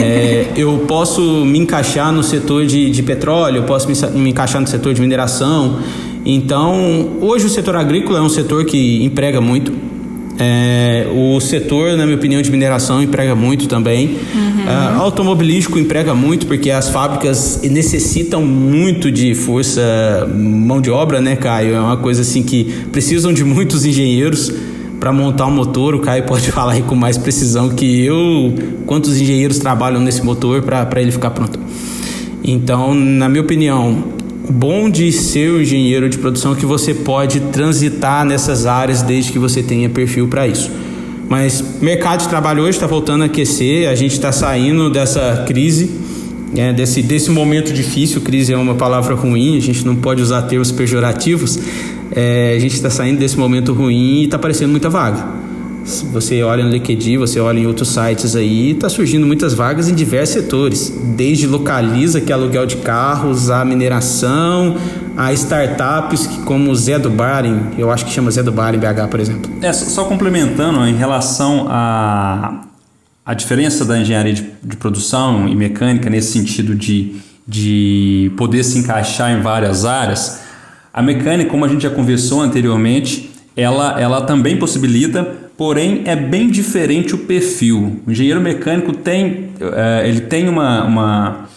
é, 0.01 0.47
eu 0.55 0.85
posso 0.87 1.21
me 1.45 1.59
encaixar 1.59 2.11
no 2.11 2.23
setor 2.23 2.65
de, 2.65 2.89
de 2.89 3.03
petróleo, 3.03 3.57
eu 3.57 3.63
posso 3.63 3.87
me, 3.87 4.19
me 4.19 4.29
encaixar 4.29 4.61
no 4.61 4.67
setor 4.67 4.93
de 4.93 5.01
mineração. 5.01 5.79
Então, 6.25 7.17
hoje 7.21 7.45
o 7.45 7.49
setor 7.49 7.75
agrícola 7.75 8.19
é 8.19 8.21
um 8.21 8.29
setor 8.29 8.65
que 8.65 9.03
emprega 9.03 9.39
muito. 9.39 9.71
É, 10.39 11.07
o 11.15 11.39
setor, 11.39 11.97
na 11.97 12.05
minha 12.05 12.17
opinião, 12.17 12.41
de 12.41 12.51
mineração 12.51 13.01
emprega 13.01 13.33
muito 13.33 13.67
também. 13.67 14.17
Uhum. 14.35 14.67
É, 14.67 14.97
automobilístico 14.97 15.79
emprega 15.79 16.13
muito 16.13 16.45
porque 16.45 16.69
as 16.69 16.89
fábricas 16.89 17.61
necessitam 17.63 18.43
muito 18.43 19.11
de 19.11 19.33
força, 19.33 20.29
mão 20.31 20.79
de 20.79 20.91
obra, 20.91 21.19
né, 21.19 21.35
Caio? 21.35 21.73
É 21.73 21.79
uma 21.79 21.97
coisa 21.97 22.21
assim 22.21 22.43
que 22.43 22.65
precisam 22.91 23.33
de 23.33 23.43
muitos 23.43 23.85
engenheiros 23.85 24.53
para 24.99 25.13
montar 25.13 25.45
um 25.45 25.51
motor, 25.51 25.95
o 25.95 25.99
Caio 25.99 26.23
pode 26.23 26.49
falar 26.51 26.73
aí 26.73 26.81
com 26.81 26.95
mais 26.95 27.17
precisão 27.17 27.69
que 27.69 28.05
eu, 28.05 28.53
quantos 28.85 29.19
engenheiros 29.19 29.59
trabalham 29.59 30.01
nesse 30.01 30.23
motor 30.23 30.61
para 30.61 31.01
ele 31.01 31.11
ficar 31.11 31.31
pronto. 31.31 31.59
Então, 32.43 32.93
na 32.93 33.27
minha 33.27 33.41
opinião, 33.41 34.03
bom 34.49 34.89
de 34.89 35.11
ser 35.11 35.51
um 35.51 35.61
engenheiro 35.61 36.09
de 36.09 36.17
produção 36.17 36.55
que 36.55 36.65
você 36.65 36.93
pode 36.93 37.39
transitar 37.39 38.25
nessas 38.25 38.65
áreas 38.65 39.01
desde 39.01 39.31
que 39.31 39.39
você 39.39 39.61
tenha 39.61 39.89
perfil 39.89 40.27
para 40.27 40.47
isso. 40.47 40.71
Mas 41.29 41.61
mercado 41.81 42.21
de 42.21 42.29
trabalho 42.29 42.63
hoje 42.63 42.77
está 42.77 42.87
voltando 42.87 43.23
a 43.23 43.25
aquecer, 43.25 43.89
a 43.89 43.95
gente 43.95 44.13
está 44.13 44.31
saindo 44.31 44.89
dessa 44.89 45.43
crise, 45.45 45.91
é, 46.55 46.71
desse, 46.71 47.01
desse 47.01 47.29
momento 47.29 47.73
difícil. 47.73 48.21
Crise 48.21 48.53
é 48.53 48.57
uma 48.57 48.75
palavra 48.75 49.13
ruim, 49.13 49.57
a 49.57 49.61
gente 49.61 49.85
não 49.85 49.95
pode 49.95 50.21
usar 50.21 50.43
termos 50.43 50.71
pejorativos. 50.71 51.59
É, 52.11 52.53
a 52.55 52.59
gente 52.59 52.73
está 52.73 52.89
saindo 52.89 53.19
desse 53.19 53.37
momento 53.37 53.73
ruim 53.73 54.21
e 54.21 54.25
está 54.25 54.37
aparecendo 54.37 54.71
muita 54.71 54.89
vaga. 54.89 55.47
Você 56.11 56.43
olha 56.43 56.65
no 56.65 56.69
LinkedIn, 56.69 57.17
você 57.17 57.39
olha 57.39 57.59
em 57.59 57.65
outros 57.65 57.87
sites 57.87 58.35
aí, 58.35 58.71
está 58.71 58.89
surgindo 58.89 59.25
muitas 59.25 59.53
vagas 59.53 59.87
em 59.87 59.95
diversos 59.95 60.33
setores, 60.33 60.93
desde 61.15 61.47
localiza, 61.47 62.19
que 62.19 62.29
é 62.29 62.35
aluguel 62.35 62.65
de 62.65 62.75
carros, 62.77 63.49
a 63.49 63.63
mineração, 63.63 64.75
a 65.15 65.31
startups 65.31 66.27
que, 66.27 66.41
como 66.41 66.75
Zé 66.75 66.99
do 66.99 67.09
Barin, 67.09 67.67
eu 67.77 67.89
acho 67.89 68.05
que 68.05 68.11
chama 68.11 68.29
Zé 68.29 68.43
do 68.43 68.51
Barin 68.51 68.79
BH, 68.79 69.07
por 69.09 69.19
exemplo. 69.21 69.49
É, 69.61 69.71
só 69.71 70.03
complementando 70.03 70.85
em 70.85 70.95
relação 70.95 71.67
a 71.69 72.63
a 73.27 73.33
diferença 73.33 73.83
da 73.83 73.99
engenharia 73.99 74.31
de, 74.31 74.49
de, 74.63 74.77
produção 74.77 75.49
e 75.49 75.53
mecânica 75.53 76.09
nesse 76.09 76.31
sentido 76.31 76.73
de, 76.73 77.17
de 77.45 78.31
poder 78.37 78.63
se 78.63 78.79
encaixar 78.79 79.37
em 79.37 79.41
várias 79.41 79.83
áreas, 79.83 80.43
a 80.97 81.01
mecânica, 81.03 81.49
como 81.49 81.63
a 81.63 81.67
gente 81.67 81.83
já 81.83 81.89
conversou 81.89 82.41
anteriormente, 82.41 83.29
ela, 83.55 84.01
ela 84.01 84.21
também 84.21 84.57
possibilita 84.57 85.47
porém 85.57 86.03
é 86.05 86.15
bem 86.15 86.49
diferente 86.49 87.15
o 87.15 87.17
perfil. 87.17 87.99
O 88.05 88.11
engenheiro 88.11 88.39
mecânico 88.39 88.93
tem, 88.93 89.49
é, 89.59 90.07
ele 90.07 90.21
tem 90.21 90.47
uma, 90.47 90.83
uma, 90.83 91.49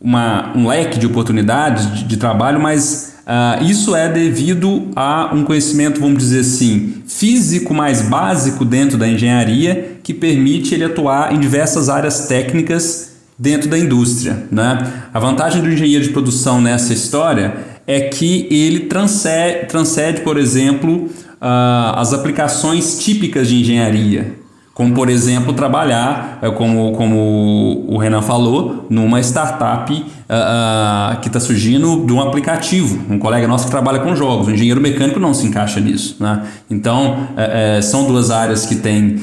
uma, 0.00 0.52
um 0.56 0.66
leque 0.66 0.98
de 0.98 1.06
oportunidades 1.06 1.94
de, 1.94 2.04
de 2.04 2.16
trabalho, 2.16 2.58
mas 2.58 3.18
uh, 3.26 3.62
isso 3.62 3.94
é 3.94 4.10
devido 4.10 4.88
a 4.96 5.30
um 5.34 5.44
conhecimento, 5.44 6.00
vamos 6.00 6.18
dizer 6.18 6.40
assim, 6.40 7.02
físico 7.06 7.74
mais 7.74 8.00
básico 8.08 8.64
dentro 8.64 8.96
da 8.96 9.06
engenharia 9.06 9.98
que 10.02 10.14
permite 10.14 10.74
ele 10.74 10.84
atuar 10.84 11.34
em 11.34 11.38
diversas 11.38 11.90
áreas 11.90 12.26
técnicas 12.26 13.16
dentro 13.38 13.68
da 13.68 13.78
indústria. 13.78 14.46
Né? 14.50 14.92
A 15.12 15.18
vantagem 15.18 15.60
do 15.60 15.70
engenheiro 15.70 16.04
de 16.04 16.10
produção 16.10 16.58
nessa 16.58 16.94
história 16.94 17.75
é 17.86 18.00
que 18.00 18.48
ele 18.50 18.80
transcende, 18.80 19.66
transcende 19.66 20.20
por 20.22 20.36
exemplo, 20.36 21.04
uh, 21.04 21.94
as 21.96 22.12
aplicações 22.12 22.98
típicas 22.98 23.48
de 23.48 23.60
engenharia, 23.60 24.34
como 24.76 24.92
por 24.92 25.08
exemplo 25.08 25.54
trabalhar, 25.54 26.38
uh, 26.42 26.52
como, 26.52 26.92
como 26.92 27.86
o 27.88 27.96
Renan 27.96 28.20
falou, 28.20 28.86
numa 28.90 29.18
startup 29.20 29.90
uh, 29.90 29.96
uh, 29.96 31.20
que 31.20 31.28
está 31.28 31.40
surgindo 31.40 32.04
de 32.04 32.12
um 32.12 32.20
aplicativo. 32.20 33.00
Um 33.08 33.18
colega 33.18 33.48
nosso 33.48 33.64
que 33.64 33.70
trabalha 33.70 34.00
com 34.00 34.14
jogos, 34.14 34.48
o 34.48 34.50
engenheiro 34.50 34.78
mecânico 34.78 35.18
não 35.18 35.32
se 35.32 35.46
encaixa 35.46 35.80
nisso. 35.80 36.18
Né? 36.20 36.42
Então, 36.68 37.26
eh, 37.38 37.78
eh, 37.78 37.82
são 37.82 38.06
duas 38.06 38.30
áreas 38.30 38.66
que 38.66 38.76
têm 38.76 39.18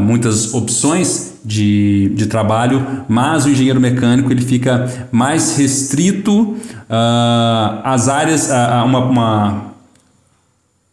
muitas 0.00 0.52
opções 0.52 1.34
de, 1.44 2.10
de 2.16 2.26
trabalho, 2.26 2.84
mas 3.08 3.44
o 3.44 3.50
engenheiro 3.50 3.80
mecânico 3.80 4.32
ele 4.32 4.42
fica 4.42 4.90
mais 5.12 5.56
restrito 5.56 6.56
às 7.84 8.08
áreas, 8.08 8.50
a 8.50 8.82
uma, 8.84 8.98
uma 8.98 9.62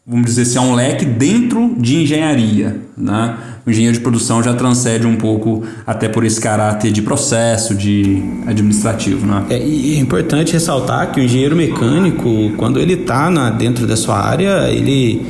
vamos 0.05 0.25
dizer 0.25 0.41
assim, 0.41 0.58
é 0.58 0.62
um 0.62 0.74
leque 0.74 1.05
dentro 1.05 1.75
de 1.77 2.03
engenharia. 2.03 2.81
Né? 2.98 3.38
O 3.69 3.71
engenheiro 3.71 3.95
de 3.95 4.01
produção 4.01 4.41
já 4.41 4.51
transcende 4.51 5.05
um 5.05 5.15
pouco 5.15 5.63
até 5.85 6.09
por 6.09 6.25
esse 6.25 6.41
caráter 6.41 6.91
de 6.91 7.03
processo, 7.03 7.75
de 7.75 8.19
administrativo. 8.47 9.27
Né? 9.27 9.45
É, 9.51 9.59
e 9.59 9.95
é 9.95 9.99
importante 9.99 10.53
ressaltar 10.53 11.11
que 11.11 11.19
o 11.19 11.23
engenheiro 11.23 11.55
mecânico, 11.55 12.51
quando 12.57 12.79
ele 12.79 12.93
está 12.93 13.29
dentro 13.51 13.85
da 13.85 13.95
sua 13.95 14.19
área, 14.19 14.67
ele, 14.71 15.21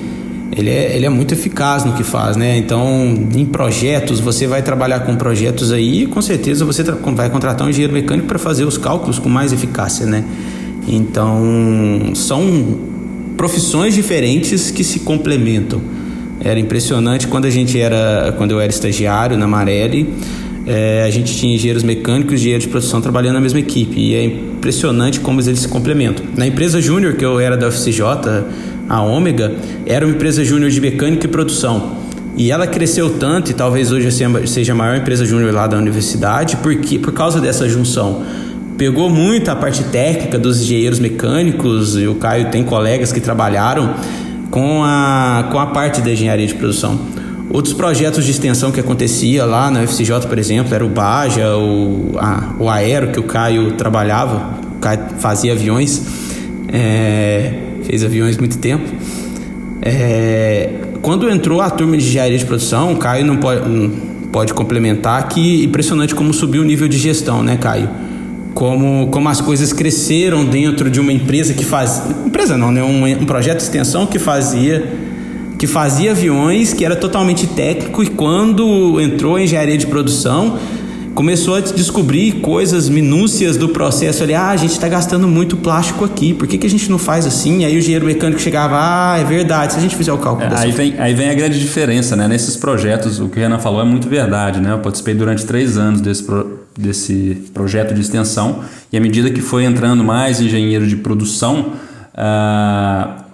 ele, 0.55 0.69
é, 0.69 0.95
ele 0.95 1.05
é 1.05 1.09
muito 1.09 1.33
eficaz 1.33 1.83
no 1.83 1.91
que 1.91 2.03
faz. 2.03 2.37
Né? 2.37 2.57
Então, 2.57 3.13
em 3.35 3.45
projetos, 3.45 4.21
você 4.21 4.47
vai 4.47 4.61
trabalhar 4.61 5.01
com 5.01 5.17
projetos 5.17 5.73
aí, 5.73 6.07
com 6.07 6.21
certeza 6.21 6.63
você 6.63 6.81
vai 6.81 7.29
contratar 7.29 7.67
um 7.67 7.69
engenheiro 7.69 7.91
mecânico 7.91 8.25
para 8.25 8.39
fazer 8.39 8.63
os 8.63 8.77
cálculos 8.77 9.19
com 9.19 9.27
mais 9.27 9.51
eficácia. 9.51 10.05
Né? 10.05 10.23
Então, 10.87 12.13
são 12.15 12.79
profissões 13.35 13.95
diferentes 13.95 14.71
que 14.71 14.85
se 14.85 15.01
complementam. 15.01 15.98
Era 16.41 16.59
impressionante 16.59 17.27
quando 17.27 17.45
a 17.45 17.49
gente 17.49 17.79
era, 17.79 18.33
quando 18.37 18.51
eu 18.51 18.59
era 18.59 18.69
estagiário 18.69 19.37
na 19.37 19.47
Marelli, 19.47 20.13
é, 20.65 21.03
a 21.05 21.09
gente 21.09 21.35
tinha 21.35 21.55
engenheiros 21.55 21.83
mecânicos 21.83 22.33
e 22.33 22.35
engenheiros 22.35 22.63
de 22.63 22.69
produção 22.69 23.01
trabalhando 23.01 23.33
na 23.33 23.41
mesma 23.41 23.59
equipe 23.59 23.99
e 23.99 24.15
é 24.15 24.23
impressionante 24.23 25.19
como 25.19 25.41
eles 25.41 25.59
se 25.59 25.67
complementam. 25.67 26.25
Na 26.37 26.45
empresa 26.45 26.79
júnior 26.79 27.15
que 27.15 27.25
eu 27.25 27.39
era 27.39 27.57
da 27.57 27.67
UFCJ, 27.67 28.03
a 28.87 29.01
Ômega, 29.01 29.53
era 29.85 30.05
uma 30.05 30.15
empresa 30.15 30.43
júnior 30.43 30.69
de 30.71 30.79
mecânica 30.79 31.25
e 31.25 31.29
produção. 31.29 31.97
E 32.37 32.51
ela 32.51 32.65
cresceu 32.65 33.09
tanto, 33.17 33.51
e 33.51 33.53
talvez 33.53 33.91
hoje 33.91 34.09
seja 34.47 34.71
a 34.71 34.75
maior 34.75 34.95
empresa 34.95 35.25
júnior 35.25 35.53
lá 35.53 35.67
da 35.67 35.77
universidade, 35.77 36.55
porque 36.57 36.97
por 36.97 37.11
causa 37.13 37.41
dessa 37.41 37.67
junção 37.67 38.23
pegou 38.77 39.09
muito 39.09 39.51
a 39.51 39.55
parte 39.57 39.83
técnica 39.83 40.39
dos 40.39 40.61
engenheiros 40.61 40.99
mecânicos, 40.99 41.97
e 41.97 42.07
o 42.07 42.15
Caio 42.15 42.49
tem 42.49 42.63
colegas 42.63 43.11
que 43.11 43.19
trabalharam 43.19 43.93
com 44.49 44.83
a, 44.83 45.47
com 45.51 45.59
a 45.59 45.67
parte 45.67 46.01
da 46.01 46.11
engenharia 46.11 46.47
de 46.47 46.55
produção. 46.55 46.99
Outros 47.51 47.73
projetos 47.73 48.25
de 48.25 48.31
extensão 48.31 48.71
que 48.71 48.79
acontecia 48.79 49.43
lá 49.43 49.71
na 49.71 49.81
UFCJ, 49.81 50.27
por 50.27 50.37
exemplo, 50.37 50.73
era 50.73 50.85
o 50.85 50.89
Baja, 50.89 51.57
o, 51.57 52.15
a, 52.17 52.53
o 52.59 52.69
Aero, 52.69 53.07
que 53.11 53.19
o 53.19 53.23
Caio 53.23 53.71
trabalhava, 53.71 54.59
o 54.77 54.79
Caio 54.79 54.99
fazia 55.17 55.53
aviões, 55.53 56.05
é, 56.71 57.53
fez 57.83 58.03
aviões 58.03 58.37
muito 58.37 58.59
tempo. 58.59 58.87
É, 59.81 60.69
quando 61.01 61.27
entrou 61.27 61.59
a 61.59 61.69
turma 61.71 61.97
de 61.97 62.03
engenharia 62.03 62.37
de 62.37 62.45
produção, 62.45 62.93
o 62.93 62.97
Caio 62.97 63.25
não 63.25 63.37
pode, 63.37 63.67
não 63.67 63.89
pode 64.31 64.53
complementar 64.53 65.27
que 65.27 65.63
impressionante 65.63 66.13
como 66.13 66.31
subiu 66.31 66.61
o 66.61 66.65
nível 66.65 66.87
de 66.87 66.99
gestão, 66.99 67.41
né, 67.41 67.57
Caio? 67.57 67.89
Como, 68.59 69.07
como 69.07 69.29
as 69.29 69.39
coisas 69.39 69.71
cresceram 69.71 70.43
dentro 70.43 70.89
de 70.89 70.99
uma 70.99 71.13
empresa 71.13 71.53
que 71.53 71.63
faz 71.63 72.03
empresa 72.25 72.57
não 72.57 72.73
né? 72.73 72.83
Um, 72.83 73.05
um 73.05 73.25
projeto 73.25 73.59
de 73.59 73.63
extensão 73.63 74.05
que 74.05 74.19
fazia 74.19 74.85
que 75.57 75.65
fazia 75.65 76.11
aviões 76.11 76.73
que 76.73 76.83
era 76.83 76.97
totalmente 76.97 77.47
técnico 77.47 78.03
e 78.03 78.07
quando 78.07 78.99
entrou 78.99 79.39
em 79.39 79.45
engenharia 79.45 79.77
de 79.77 79.87
produção 79.87 80.59
começou 81.19 81.55
a 81.55 81.59
descobrir 81.59 82.39
coisas, 82.39 82.87
minúcias 82.87 83.57
do 83.57 83.67
processo 83.67 84.23
ali. 84.23 84.33
Ah, 84.33 84.51
a 84.51 84.55
gente 84.55 84.71
está 84.71 84.87
gastando 84.87 85.27
muito 85.27 85.57
plástico 85.57 86.05
aqui, 86.05 86.33
por 86.33 86.47
que, 86.47 86.57
que 86.57 86.65
a 86.65 86.69
gente 86.69 86.89
não 86.89 86.97
faz 86.97 87.25
assim? 87.25 87.65
Aí 87.65 87.75
o 87.75 87.79
engenheiro 87.79 88.05
mecânico 88.05 88.39
chegava, 88.39 88.77
ah, 88.79 89.17
é 89.19 89.25
verdade, 89.25 89.73
se 89.73 89.79
a 89.79 89.81
gente 89.81 89.97
fizer 89.97 90.13
o 90.13 90.17
cálculo. 90.17 90.49
É, 90.49 90.57
aí, 90.57 90.71
vem, 90.71 90.95
aí 90.97 91.13
vem 91.13 91.29
a 91.29 91.33
grande 91.33 91.59
diferença, 91.59 92.15
né? 92.15 92.25
Nesses 92.25 92.55
projetos, 92.55 93.19
o 93.19 93.27
que 93.27 93.37
o 93.37 93.41
Renan 93.41 93.59
falou 93.59 93.81
é 93.81 93.83
muito 93.83 94.07
verdade, 94.07 94.61
né? 94.61 94.71
Eu 94.71 94.79
participei 94.79 95.13
durante 95.13 95.45
três 95.45 95.77
anos 95.77 95.99
desse, 95.99 96.23
pro, 96.23 96.61
desse 96.77 97.49
projeto 97.53 97.93
de 97.93 97.99
extensão 97.99 98.61
e 98.89 98.95
à 98.95 99.01
medida 99.01 99.29
que 99.29 99.41
foi 99.41 99.65
entrando 99.65 100.01
mais 100.01 100.39
engenheiro 100.39 100.87
de 100.87 100.95
produção, 100.95 101.73
ah, 102.15 103.25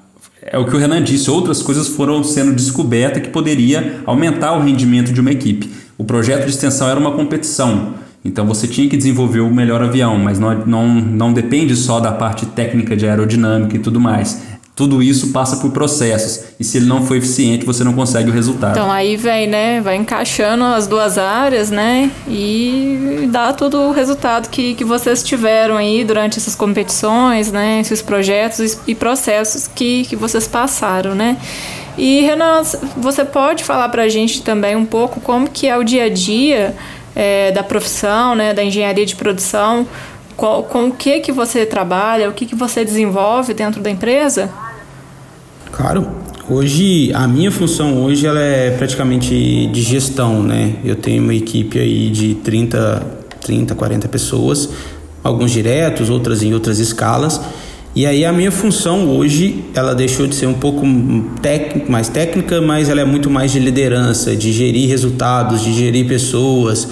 é 0.42 0.58
o 0.58 0.66
que 0.66 0.76
o 0.76 0.80
Renan 0.80 1.04
disse, 1.04 1.30
outras 1.30 1.62
coisas 1.62 1.88
foram 1.90 2.24
sendo 2.24 2.52
descobertas 2.52 3.22
que 3.22 3.30
poderia 3.30 4.02
aumentar 4.08 4.54
o 4.54 4.64
rendimento 4.64 5.14
de 5.14 5.22
uma 5.22 5.32
equipe. 5.32 5.85
O 5.98 6.04
projeto 6.04 6.44
de 6.44 6.50
extensão 6.50 6.90
era 6.90 7.00
uma 7.00 7.12
competição, 7.12 7.94
então 8.24 8.46
você 8.46 8.68
tinha 8.68 8.90
que 8.90 8.98
desenvolver 8.98 9.40
o 9.40 9.54
melhor 9.54 9.82
avião, 9.84 10.18
mas 10.18 10.40
não, 10.40 10.66
não, 10.66 10.88
não 10.88 11.34
depende 11.34 11.76
só 11.76 12.00
da 12.00 12.12
parte 12.12 12.46
técnica 12.48 12.96
de 12.96 13.08
aerodinâmica 13.08 13.76
e 13.76 13.80
tudo 13.80 14.00
mais. 14.00 14.42
Tudo 14.76 15.02
isso 15.02 15.32
passa 15.32 15.56
por 15.58 15.72
processos. 15.72 16.44
E 16.60 16.64
se 16.64 16.78
ele 16.78 16.86
não 16.86 17.06
for 17.06 17.16
eficiente, 17.16 17.66
você 17.66 17.82
não 17.82 17.94
consegue 17.94 18.30
o 18.30 18.34
resultado. 18.34 18.74
Então 18.74 18.92
aí 18.92 19.16
vem, 19.16 19.48
né? 19.48 19.80
Vai 19.80 19.96
encaixando 19.96 20.66
as 20.66 20.86
duas 20.86 21.18
áreas, 21.18 21.72
né? 21.72 22.12
E 22.28 23.30
dá 23.32 23.54
todo 23.54 23.78
o 23.78 23.92
resultado 23.94 24.50
que, 24.50 24.74
que 24.74 24.84
vocês 24.84 25.24
tiveram 25.24 25.78
aí 25.78 26.04
durante 26.04 26.40
essas 26.40 26.56
competições, 26.56 27.54
né? 27.54 27.80
Esses 27.80 28.02
projetos 28.02 28.78
e 28.86 28.94
processos 28.94 29.66
que, 29.66 30.04
que 30.04 30.16
vocês 30.18 30.46
passaram, 30.46 31.16
né? 31.16 31.38
E 31.98 32.22
Renan, 32.22 32.62
você 32.98 33.24
pode 33.24 33.64
falar 33.64 33.90
para 33.90 34.04
a 34.04 34.10
gente 34.10 34.42
também 34.42 34.76
um 34.76 34.86
pouco 34.86 35.22
como 35.22 35.50
que 35.50 35.68
é 35.68 35.78
o 35.78 35.84
dia 35.84 36.06
a 36.06 36.10
dia 36.10 36.76
é, 37.16 37.52
da 37.52 37.64
profissão, 37.64 38.36
né, 38.36 38.54
da 38.54 38.64
engenharia 38.64 39.06
de 39.06 39.16
produção, 39.16 39.88
qual, 40.36 40.64
com 40.64 40.88
o 40.88 40.92
que 40.92 41.22
que 41.22 41.32
você 41.32 41.66
trabalha, 41.66 42.30
o 42.30 42.34
que 42.34 42.46
que 42.46 42.56
você 42.56 42.84
desenvolve 42.84 43.54
dentro 43.54 43.82
da 43.82 43.90
empresa? 43.90 44.50
Claro. 45.72 46.08
Hoje, 46.48 47.12
a 47.14 47.28
minha 47.28 47.52
função 47.52 48.04
hoje 48.04 48.28
ela 48.28 48.40
é 48.40 48.70
praticamente 48.72 49.66
de 49.68 49.82
gestão, 49.82 50.44
né? 50.44 50.76
Eu 50.84 50.96
tenho 50.96 51.24
uma 51.24 51.34
equipe 51.34 51.80
aí 51.80 52.10
de 52.12 52.36
30, 52.36 53.02
30 53.42 53.74
40 53.74 54.08
pessoas, 54.08 54.70
alguns 55.24 55.50
diretos, 55.52 56.10
outras 56.10 56.44
em 56.44 56.54
outras 56.54 56.78
escalas. 56.78 57.42
E 57.96 58.06
aí 58.06 58.26
a 58.26 58.34
minha 58.34 58.52
função 58.52 59.08
hoje, 59.08 59.64
ela 59.74 59.96
deixou 59.96 60.28
de 60.28 60.36
ser 60.36 60.48
um 60.48 60.54
pouco 60.54 60.86
mais 61.88 62.10
técnica, 62.10 62.60
mas 62.60 62.90
ela 62.90 63.00
é 63.00 63.06
muito 63.06 63.30
mais 63.30 63.54
de 63.54 63.60
liderança, 63.60 64.36
de 64.36 64.52
gerir 64.52 64.90
resultados, 64.90 65.64
de 65.64 65.72
gerir 65.72 66.06
pessoas, 66.06 66.90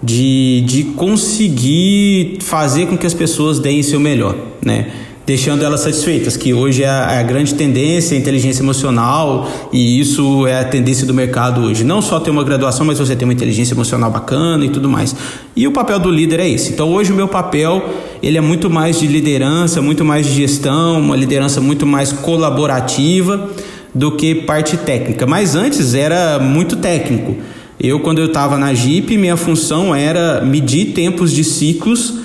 de, 0.00 0.60
de 0.60 0.84
conseguir 0.84 2.38
fazer 2.40 2.86
com 2.86 2.96
que 2.96 3.04
as 3.04 3.14
pessoas 3.14 3.58
deem 3.58 3.82
seu 3.82 3.98
melhor, 3.98 4.36
né? 4.64 4.92
Deixando 5.26 5.64
elas 5.64 5.80
satisfeitas, 5.80 6.36
que 6.36 6.52
hoje 6.52 6.82
é 6.82 6.88
a, 6.88 7.12
é 7.12 7.18
a, 7.18 7.22
grande 7.22 7.54
tendência, 7.54 8.16
a 8.16 8.20
inteligência 8.20 8.62
emocional, 8.62 9.48
e 9.72 9.98
isso 9.98 10.46
é 10.46 10.60
a 10.60 10.64
tendência 10.64 11.06
do 11.06 11.14
mercado 11.14 11.62
hoje. 11.62 11.82
Não 11.82 12.02
só 12.02 12.20
ter 12.20 12.30
uma 12.30 12.44
graduação, 12.44 12.84
mas 12.84 12.98
você 12.98 13.16
ter 13.16 13.24
uma 13.24 13.32
inteligência 13.32 13.74
emocional 13.74 14.10
bacana 14.10 14.64
e 14.64 14.68
tudo 14.68 14.88
mais. 14.88 15.16
E 15.56 15.66
o 15.66 15.72
papel 15.72 15.98
do 15.98 16.10
líder 16.10 16.40
é 16.40 16.48
esse. 16.48 16.72
Então 16.72 16.92
hoje 16.92 17.12
o 17.12 17.14
meu 17.14 17.28
papel, 17.28 17.82
ele 18.22 18.36
é 18.36 18.40
muito 18.40 18.68
mais 18.68 18.98
de 18.98 19.06
liderança, 19.06 19.80
muito 19.80 20.04
mais 20.04 20.26
de 20.26 20.32
gestão, 20.34 21.00
uma 21.00 21.16
liderança 21.16 21.60
muito 21.60 21.86
mais 21.86 22.12
colaborativa 22.12 23.50
do 23.94 24.12
que 24.12 24.34
parte 24.34 24.76
técnica. 24.76 25.26
Mas 25.26 25.54
antes 25.54 25.94
era 25.94 26.38
muito 26.38 26.76
técnico. 26.76 27.36
Eu, 27.80 28.00
quando 28.00 28.18
eu 28.18 28.26
estava 28.26 28.56
na 28.58 28.72
Jeep, 28.74 29.16
minha 29.16 29.36
função 29.36 29.94
era 29.94 30.42
medir 30.42 30.92
tempos 30.92 31.32
de 31.32 31.42
ciclos 31.42 32.23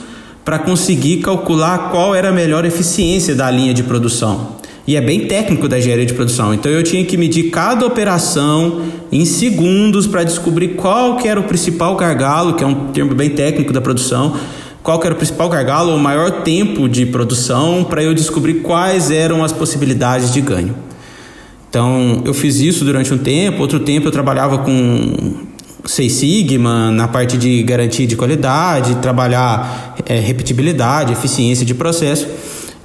para 0.49 0.57
conseguir 0.57 1.17
calcular 1.17 1.91
qual 1.91 2.15
era 2.15 2.29
a 2.29 2.31
melhor 2.31 2.65
eficiência 2.65 3.35
da 3.35 3.51
linha 3.51 3.71
de 3.71 3.83
produção. 3.83 4.55
E 4.87 4.95
é 4.95 5.01
bem 5.01 5.27
técnico 5.27 5.69
da 5.69 5.77
engenharia 5.77 6.07
de 6.07 6.15
produção. 6.15 6.51
Então 6.55 6.71
eu 6.71 6.81
tinha 6.81 7.05
que 7.05 7.15
medir 7.17 7.51
cada 7.51 7.85
operação 7.85 8.81
em 9.11 9.25
segundos 9.25 10.07
para 10.07 10.23
descobrir 10.23 10.69
qual 10.69 11.17
que 11.17 11.27
era 11.27 11.39
o 11.39 11.43
principal 11.43 11.95
gargalo, 11.95 12.55
que 12.55 12.63
é 12.63 12.67
um 12.67 12.87
termo 12.87 13.13
bem 13.13 13.29
técnico 13.29 13.71
da 13.71 13.79
produção, 13.79 14.35
qual 14.81 14.99
que 14.99 15.05
era 15.05 15.13
o 15.13 15.17
principal 15.19 15.49
gargalo 15.49 15.93
o 15.93 15.99
maior 15.99 16.41
tempo 16.41 16.89
de 16.89 17.05
produção 17.05 17.83
para 17.83 18.01
eu 18.01 18.15
descobrir 18.15 18.55
quais 18.63 19.11
eram 19.11 19.43
as 19.43 19.51
possibilidades 19.51 20.33
de 20.33 20.41
ganho. 20.41 20.73
Então 21.69 22.23
eu 22.25 22.33
fiz 22.33 22.59
isso 22.59 22.83
durante 22.83 23.13
um 23.13 23.19
tempo, 23.19 23.61
outro 23.61 23.81
tempo 23.81 24.07
eu 24.07 24.11
trabalhava 24.11 24.57
com 24.57 25.47
Seis 25.85 26.13
Sigma 26.13 26.91
na 26.91 27.07
parte 27.07 27.37
de 27.37 27.63
garantia 27.63 28.05
de 28.05 28.15
qualidade, 28.15 28.95
trabalhar 28.95 29.95
é, 30.05 30.19
repetibilidade, 30.19 31.13
eficiência 31.13 31.65
de 31.65 31.73
processo. 31.73 32.27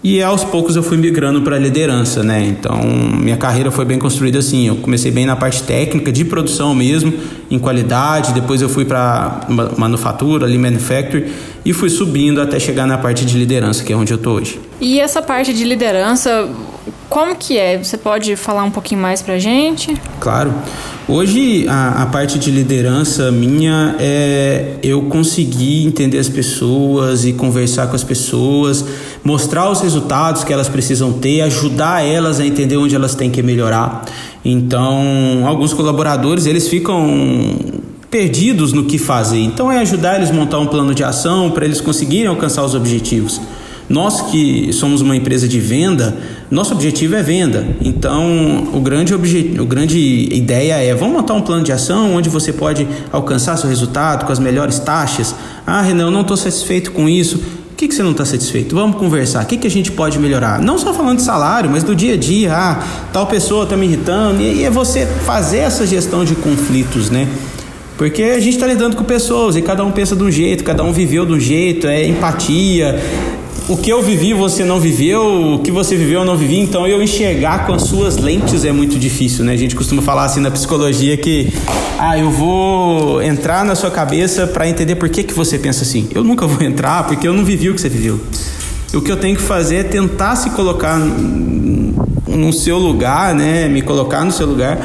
E 0.04 0.22
aos 0.22 0.44
poucos 0.44 0.76
eu 0.76 0.82
fui 0.82 0.98
migrando 0.98 1.40
para 1.40 1.56
a 1.56 1.58
liderança, 1.58 2.22
né? 2.22 2.44
Então, 2.44 2.78
minha 2.82 3.38
carreira 3.38 3.70
foi 3.70 3.86
bem 3.86 3.98
construída 3.98 4.38
assim. 4.38 4.68
Eu 4.68 4.76
comecei 4.76 5.10
bem 5.10 5.24
na 5.24 5.34
parte 5.34 5.62
técnica, 5.62 6.12
de 6.12 6.26
produção 6.26 6.74
mesmo, 6.74 7.10
em 7.50 7.58
qualidade. 7.58 8.34
Depois 8.34 8.60
eu 8.60 8.68
fui 8.68 8.84
para 8.84 9.40
manufatura, 9.78 10.44
ali 10.44 10.58
manufacturing, 10.58 11.24
e 11.64 11.72
fui 11.72 11.88
subindo 11.88 12.42
até 12.42 12.60
chegar 12.60 12.86
na 12.86 12.98
parte 12.98 13.24
de 13.24 13.38
liderança, 13.38 13.82
que 13.82 13.94
é 13.94 13.96
onde 13.96 14.12
eu 14.12 14.16
estou 14.16 14.34
hoje. 14.34 14.60
E 14.78 15.00
essa 15.00 15.22
parte 15.22 15.54
de 15.54 15.64
liderança, 15.64 16.50
como 17.08 17.34
que 17.34 17.56
é? 17.56 17.82
Você 17.82 17.96
pode 17.96 18.36
falar 18.36 18.64
um 18.64 18.70
pouquinho 18.70 19.00
mais 19.00 19.22
para 19.22 19.38
gente? 19.38 19.96
Claro. 20.20 20.52
Hoje 21.06 21.66
a, 21.68 22.02
a, 22.02 22.06
parte 22.06 22.38
de 22.38 22.50
liderança 22.50 23.30
minha 23.30 23.94
é 23.98 24.76
eu 24.82 25.02
conseguir 25.02 25.86
entender 25.86 26.18
as 26.18 26.30
pessoas 26.30 27.26
e 27.26 27.34
conversar 27.34 27.88
com 27.88 27.94
as 27.94 28.02
pessoas, 28.02 28.82
mostrar 29.24 29.70
os 29.70 29.80
resultados 29.80 30.44
que 30.44 30.52
elas 30.52 30.68
precisam 30.68 31.14
ter, 31.14 31.40
ajudar 31.40 32.04
elas 32.04 32.38
a 32.38 32.46
entender 32.46 32.76
onde 32.76 32.94
elas 32.94 33.14
têm 33.14 33.30
que 33.30 33.42
melhorar. 33.42 34.04
Então, 34.44 35.44
alguns 35.46 35.72
colaboradores 35.72 36.44
eles 36.44 36.68
ficam 36.68 37.56
perdidos 38.10 38.72
no 38.72 38.84
que 38.84 38.98
fazer. 38.98 39.40
Então 39.40 39.72
é 39.72 39.78
ajudar 39.78 40.16
eles 40.16 40.30
a 40.30 40.32
montar 40.32 40.60
um 40.60 40.66
plano 40.66 40.94
de 40.94 41.02
ação 41.02 41.50
para 41.50 41.64
eles 41.64 41.80
conseguirem 41.80 42.28
alcançar 42.28 42.62
os 42.62 42.74
objetivos. 42.74 43.40
Nós 43.88 44.20
que 44.30 44.72
somos 44.72 45.00
uma 45.00 45.16
empresa 45.16 45.46
de 45.48 45.58
venda, 45.60 46.16
nosso 46.50 46.72
objetivo 46.72 47.16
é 47.16 47.22
venda. 47.22 47.66
Então, 47.82 48.68
o 48.72 48.80
grande, 48.80 49.12
obje... 49.12 49.56
o 49.58 49.66
grande 49.66 49.98
ideia 50.32 50.74
é: 50.74 50.94
vamos 50.94 51.16
montar 51.16 51.34
um 51.34 51.42
plano 51.42 51.64
de 51.64 51.72
ação 51.72 52.14
onde 52.14 52.30
você 52.30 52.52
pode 52.52 52.86
alcançar 53.12 53.56
seu 53.56 53.68
resultado 53.68 54.24
com 54.24 54.32
as 54.32 54.38
melhores 54.38 54.78
taxas. 54.78 55.34
Ah, 55.66 55.82
Renan, 55.82 56.04
eu 56.04 56.10
não 56.10 56.22
estou 56.22 56.36
satisfeito 56.36 56.92
com 56.92 57.08
isso. 57.08 57.42
O 57.74 57.76
que, 57.76 57.88
que 57.88 57.94
você 57.94 58.04
não 58.04 58.12
está 58.12 58.24
satisfeito? 58.24 58.72
Vamos 58.72 58.98
conversar. 58.98 59.42
O 59.42 59.46
que, 59.46 59.56
que 59.56 59.66
a 59.66 59.70
gente 59.70 59.90
pode 59.90 60.16
melhorar? 60.16 60.60
Não 60.60 60.78
só 60.78 60.94
falando 60.94 61.16
de 61.16 61.24
salário, 61.24 61.68
mas 61.68 61.82
do 61.82 61.92
dia 61.92 62.14
a 62.14 62.16
dia. 62.16 62.54
Ah, 62.54 62.80
tal 63.12 63.26
pessoa 63.26 63.64
está 63.64 63.76
me 63.76 63.84
irritando. 63.84 64.40
E 64.40 64.62
é 64.62 64.70
você 64.70 65.04
fazer 65.26 65.58
essa 65.58 65.84
gestão 65.84 66.24
de 66.24 66.36
conflitos, 66.36 67.10
né? 67.10 67.28
Porque 67.98 68.22
a 68.22 68.38
gente 68.38 68.54
está 68.54 68.68
lidando 68.68 68.94
com 68.94 69.02
pessoas 69.02 69.56
e 69.56 69.62
cada 69.62 69.84
um 69.84 69.90
pensa 69.90 70.14
de 70.14 70.22
um 70.22 70.30
jeito, 70.30 70.62
cada 70.62 70.84
um 70.84 70.92
viveu 70.92 71.26
de 71.26 71.32
um 71.32 71.40
jeito, 71.40 71.88
é 71.88 72.06
empatia, 72.06 72.96
o 73.68 73.76
que 73.76 73.90
eu 73.90 74.02
vivi 74.02 74.34
você 74.34 74.64
não 74.64 74.78
viveu, 74.78 75.54
o 75.54 75.58
que 75.60 75.70
você 75.70 75.96
viveu 75.96 76.20
eu 76.20 76.24
não 76.24 76.36
vivi, 76.36 76.58
então 76.58 76.86
eu 76.86 77.02
enxergar 77.02 77.66
com 77.66 77.72
as 77.72 77.82
suas 77.82 78.18
lentes 78.18 78.64
é 78.64 78.72
muito 78.72 78.98
difícil, 78.98 79.44
né? 79.44 79.52
A 79.52 79.56
gente 79.56 79.74
costuma 79.74 80.02
falar 80.02 80.24
assim 80.24 80.40
na 80.40 80.50
psicologia 80.50 81.16
que 81.16 81.52
ah, 81.98 82.18
eu 82.18 82.30
vou 82.30 83.22
entrar 83.22 83.64
na 83.64 83.74
sua 83.74 83.90
cabeça 83.90 84.46
para 84.46 84.68
entender 84.68 84.96
por 84.96 85.08
que, 85.08 85.22
que 85.22 85.32
você 85.32 85.58
pensa 85.58 85.82
assim. 85.82 86.08
Eu 86.14 86.22
nunca 86.22 86.46
vou 86.46 86.62
entrar 86.66 87.06
porque 87.06 87.26
eu 87.26 87.32
não 87.32 87.44
vivi 87.44 87.70
o 87.70 87.74
que 87.74 87.80
você 87.80 87.88
viveu. 87.88 88.20
O 88.92 89.00
que 89.00 89.10
eu 89.10 89.16
tenho 89.16 89.36
que 89.36 89.42
fazer 89.42 89.76
é 89.76 89.82
tentar 89.82 90.36
se 90.36 90.50
colocar 90.50 90.98
no 90.98 92.52
seu 92.52 92.78
lugar, 92.78 93.34
né? 93.34 93.68
Me 93.68 93.82
colocar 93.82 94.24
no 94.24 94.30
seu 94.30 94.46
lugar 94.46 94.78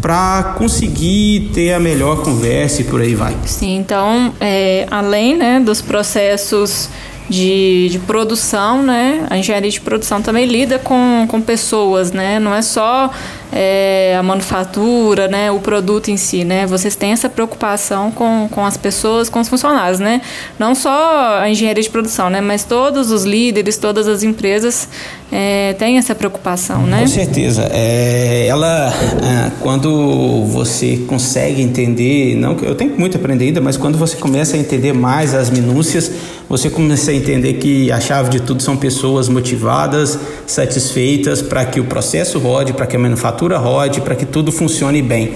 para 0.00 0.54
conseguir 0.58 1.50
ter 1.54 1.72
a 1.72 1.80
melhor 1.80 2.22
conversa 2.22 2.82
e 2.82 2.84
por 2.84 3.00
aí 3.00 3.14
vai. 3.14 3.34
Sim, 3.46 3.76
então, 3.76 4.34
é, 4.40 4.86
além 4.90 5.36
né, 5.36 5.60
dos 5.60 5.80
processos 5.80 6.90
de, 7.28 7.88
de 7.90 7.98
produção, 8.00 8.82
né? 8.82 9.26
A 9.30 9.38
engenharia 9.38 9.70
de 9.70 9.80
produção 9.80 10.20
também 10.20 10.46
lida 10.46 10.78
com, 10.78 11.26
com 11.28 11.40
pessoas, 11.40 12.12
né? 12.12 12.38
Não 12.38 12.54
é 12.54 12.60
só 12.60 13.10
é, 13.52 14.16
a 14.18 14.22
manufatura, 14.22 15.26
né? 15.28 15.50
O 15.50 15.58
produto 15.60 16.10
em 16.10 16.16
si, 16.16 16.44
né? 16.44 16.66
Vocês 16.66 16.94
têm 16.94 17.12
essa 17.12 17.28
preocupação 17.28 18.10
com, 18.10 18.48
com 18.50 18.64
as 18.64 18.76
pessoas, 18.76 19.28
com 19.28 19.40
os 19.40 19.48
funcionários, 19.48 20.00
né? 20.00 20.20
Não 20.58 20.74
só 20.74 21.38
a 21.40 21.48
engenharia 21.48 21.82
de 21.82 21.90
produção, 21.90 22.28
né? 22.28 22.40
Mas 22.40 22.64
todos 22.64 23.10
os 23.10 23.24
líderes, 23.24 23.78
todas 23.78 24.06
as 24.06 24.22
empresas 24.22 24.88
é, 25.36 25.72
têm 25.72 25.98
essa 25.98 26.14
preocupação, 26.14 26.86
né? 26.86 27.00
Com 27.00 27.08
certeza. 27.08 27.68
É, 27.72 28.46
ela, 28.46 28.88
é, 28.88 29.50
quando 29.60 30.44
você 30.44 30.98
consegue 31.08 31.60
entender, 31.60 32.36
não 32.36 32.56
eu 32.62 32.76
tenho 32.76 32.96
muito 32.96 33.16
aprender 33.16 33.46
ainda, 33.46 33.60
mas 33.60 33.76
quando 33.76 33.98
você 33.98 34.14
começa 34.16 34.56
a 34.56 34.60
entender 34.60 34.92
mais 34.92 35.34
as 35.34 35.50
minúcias, 35.50 36.08
você 36.48 36.70
começa 36.70 37.10
a 37.10 37.14
entender 37.14 37.54
que 37.54 37.90
a 37.90 38.00
chave 38.00 38.30
de 38.30 38.42
tudo 38.42 38.62
são 38.62 38.76
pessoas 38.76 39.28
motivadas, 39.28 40.16
satisfeitas 40.46 41.42
para 41.42 41.64
que 41.64 41.80
o 41.80 41.84
processo 41.84 42.38
rode, 42.38 42.72
para 42.72 42.86
que 42.86 42.94
a 42.94 42.98
manufatura 43.00 43.58
rode, 43.58 44.02
para 44.02 44.14
que 44.14 44.24
tudo 44.24 44.52
funcione 44.52 45.02
bem. 45.02 45.32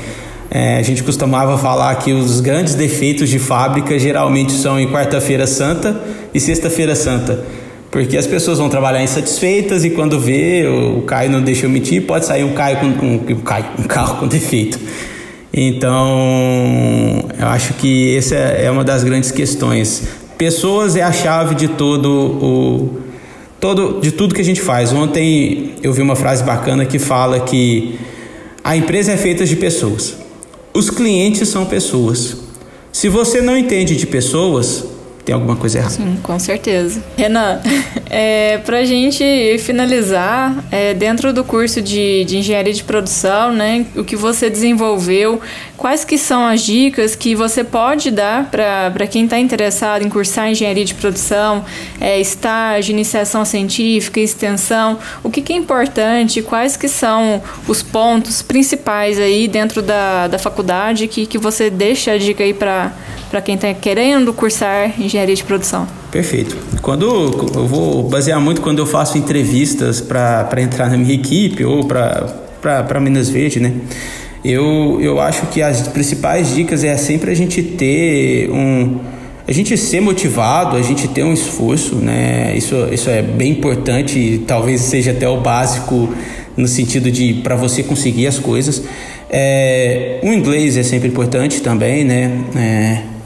É, 0.48 0.76
a 0.76 0.82
gente 0.82 1.02
costumava 1.02 1.58
falar 1.58 1.92
que 1.96 2.12
os 2.12 2.40
grandes 2.40 2.76
defeitos 2.76 3.28
de 3.28 3.40
fábrica 3.40 3.98
geralmente 3.98 4.52
são 4.52 4.78
em 4.78 4.88
quarta-feira 4.88 5.44
santa 5.44 6.00
e 6.32 6.38
sexta-feira 6.38 6.94
santa. 6.94 7.44
Porque 7.90 8.16
as 8.16 8.26
pessoas 8.26 8.58
vão 8.58 8.68
trabalhar 8.68 9.02
insatisfeitas 9.02 9.84
e 9.84 9.90
quando 9.90 10.20
vê 10.20 10.66
o 10.66 11.02
Caio 11.02 11.30
não 11.30 11.40
deixa 11.40 11.66
eu 11.66 11.70
mentir, 11.70 12.02
pode 12.02 12.26
sair 12.26 12.44
um 12.44 12.52
Caio 12.52 12.78
com 12.78 12.86
um, 12.86 13.14
um, 13.14 13.40
Caio, 13.40 13.66
um 13.78 13.84
carro 13.84 14.18
com 14.18 14.28
defeito. 14.28 14.78
Então, 15.52 17.24
eu 17.38 17.46
acho 17.46 17.74
que 17.74 18.16
essa 18.16 18.34
é 18.34 18.70
uma 18.70 18.84
das 18.84 19.02
grandes 19.02 19.30
questões. 19.30 20.06
Pessoas 20.36 20.96
é 20.96 21.02
a 21.02 21.12
chave 21.12 21.54
de 21.54 21.68
todo 21.68 22.08
o 22.08 23.00
todo 23.58 24.00
de 24.00 24.12
tudo 24.12 24.34
que 24.34 24.40
a 24.40 24.44
gente 24.44 24.60
faz. 24.60 24.92
Ontem 24.92 25.74
eu 25.82 25.92
vi 25.92 26.02
uma 26.02 26.14
frase 26.14 26.44
bacana 26.44 26.84
que 26.84 26.98
fala 26.98 27.40
que 27.40 27.98
a 28.62 28.76
empresa 28.76 29.12
é 29.12 29.16
feita 29.16 29.46
de 29.46 29.56
pessoas. 29.56 30.16
Os 30.74 30.90
clientes 30.90 31.48
são 31.48 31.64
pessoas. 31.64 32.36
Se 32.92 33.08
você 33.08 33.40
não 33.40 33.56
entende 33.56 33.96
de 33.96 34.06
pessoas, 34.06 34.84
tem 35.28 35.34
alguma 35.34 35.56
coisa 35.56 35.76
errada. 35.76 35.92
Sim, 35.92 36.18
com 36.22 36.38
certeza. 36.38 37.04
Renan, 37.14 37.60
é, 38.08 38.56
para 38.64 38.78
a 38.78 38.84
gente 38.86 39.22
finalizar, 39.58 40.64
é, 40.70 40.94
dentro 40.94 41.34
do 41.34 41.44
curso 41.44 41.82
de, 41.82 42.24
de 42.24 42.38
engenharia 42.38 42.72
de 42.72 42.82
produção, 42.82 43.52
né, 43.52 43.84
o 43.94 44.02
que 44.02 44.16
você 44.16 44.48
desenvolveu, 44.48 45.38
quais 45.76 46.02
que 46.02 46.16
são 46.16 46.46
as 46.46 46.62
dicas 46.62 47.14
que 47.14 47.34
você 47.34 47.62
pode 47.62 48.10
dar 48.10 48.50
para 48.50 49.06
quem 49.06 49.24
está 49.24 49.38
interessado 49.38 50.02
em 50.02 50.08
cursar 50.08 50.48
engenharia 50.48 50.84
de 50.86 50.94
produção, 50.94 51.62
é, 52.00 52.18
estágio, 52.18 52.92
iniciação 52.92 53.44
científica, 53.44 54.18
extensão, 54.18 54.98
o 55.22 55.28
que, 55.28 55.42
que 55.42 55.52
é 55.52 55.56
importante, 55.56 56.40
quais 56.40 56.74
que 56.74 56.88
são 56.88 57.42
os 57.68 57.82
pontos 57.82 58.40
principais 58.40 59.18
aí 59.18 59.46
dentro 59.46 59.82
da, 59.82 60.26
da 60.26 60.38
faculdade 60.38 61.06
que, 61.06 61.26
que 61.26 61.36
você 61.36 61.68
deixa 61.68 62.12
a 62.12 62.16
dica 62.18 62.42
aí 62.42 62.54
para 62.54 62.92
para 63.30 63.40
quem 63.40 63.54
está 63.54 63.72
querendo 63.74 64.32
cursar 64.32 65.00
engenharia 65.00 65.34
de 65.34 65.44
produção? 65.44 65.86
Perfeito. 66.10 66.56
Quando 66.80 67.06
eu 67.54 67.66
vou 67.66 68.02
basear 68.04 68.40
muito 68.40 68.60
quando 68.60 68.78
eu 68.78 68.86
faço 68.86 69.18
entrevistas 69.18 70.00
para 70.00 70.60
entrar 70.60 70.90
na 70.90 70.96
minha 70.96 71.14
equipe 71.14 71.64
ou 71.64 71.84
para 71.84 73.00
Minas 73.00 73.28
Verde, 73.28 73.60
né? 73.60 73.72
Eu, 74.44 74.98
eu 75.00 75.20
acho 75.20 75.46
que 75.46 75.60
as 75.60 75.88
principais 75.88 76.54
dicas 76.54 76.84
é 76.84 76.96
sempre 76.96 77.30
a 77.30 77.34
gente 77.34 77.62
ter 77.62 78.50
um 78.50 78.98
a 79.46 79.52
gente 79.52 79.78
ser 79.78 80.02
motivado, 80.02 80.76
a 80.76 80.82
gente 80.82 81.08
ter 81.08 81.24
um 81.24 81.32
esforço, 81.32 81.96
né? 81.96 82.54
Isso, 82.54 82.76
isso 82.92 83.08
é 83.08 83.22
bem 83.22 83.52
importante, 83.52 84.42
talvez 84.46 84.82
seja 84.82 85.12
até 85.12 85.26
o 85.26 85.40
básico 85.40 86.14
no 86.54 86.68
sentido 86.68 87.10
de 87.10 87.32
para 87.42 87.56
você 87.56 87.82
conseguir 87.82 88.26
as 88.26 88.38
coisas. 88.38 88.84
É, 89.30 90.20
o 90.22 90.26
inglês 90.26 90.76
é 90.76 90.82
sempre 90.82 91.08
importante 91.08 91.62
também, 91.62 92.04
né? 92.04 92.30
É, 92.54 93.17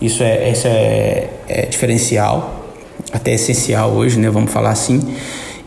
isso 0.00 0.22
é, 0.22 0.50
isso 0.50 0.66
é, 0.66 1.28
é 1.48 1.66
diferencial, 1.66 2.64
até 3.12 3.34
essencial 3.34 3.90
hoje, 3.90 4.18
né? 4.18 4.30
Vamos 4.30 4.52
falar 4.52 4.70
assim. 4.70 5.00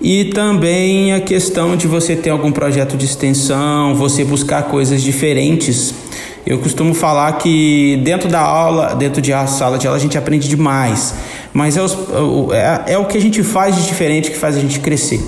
e 0.02 0.26
também 0.26 1.14
a 1.14 1.20
questão 1.20 1.76
de 1.76 1.88
você 1.88 2.16
ter 2.16 2.30
algum 2.30 2.52
projeto 2.52 2.96
de 2.96 3.06
extensão, 3.06 3.96
você 3.96 4.24
buscar 4.24 4.64
coisas 4.64 5.02
diferentes. 5.02 5.94
Eu 6.46 6.60
costumo 6.60 6.94
falar 6.94 7.34
que 7.34 8.00
dentro 8.06 8.30
da 8.30 8.40
aula, 8.40 8.96
dentro 8.96 9.22
de 9.22 9.34
a 9.34 9.46
sala 9.48 9.78
de 9.78 9.86
aula, 9.86 9.98
a 9.98 10.02
gente 10.02 10.18
aprende 10.18 10.48
demais, 10.48 11.14
mas 11.52 11.76
é, 11.76 11.82
os, 11.82 11.98
é, 12.54 12.94
é 12.94 12.98
o 12.98 13.06
que 13.06 13.18
a 13.18 13.22
gente 13.22 13.44
faz 13.44 13.76
de 13.76 13.86
diferente 13.86 14.32
que 14.32 14.38
faz 14.38 14.56
a 14.56 14.60
gente 14.60 14.80
crescer. 14.80 15.20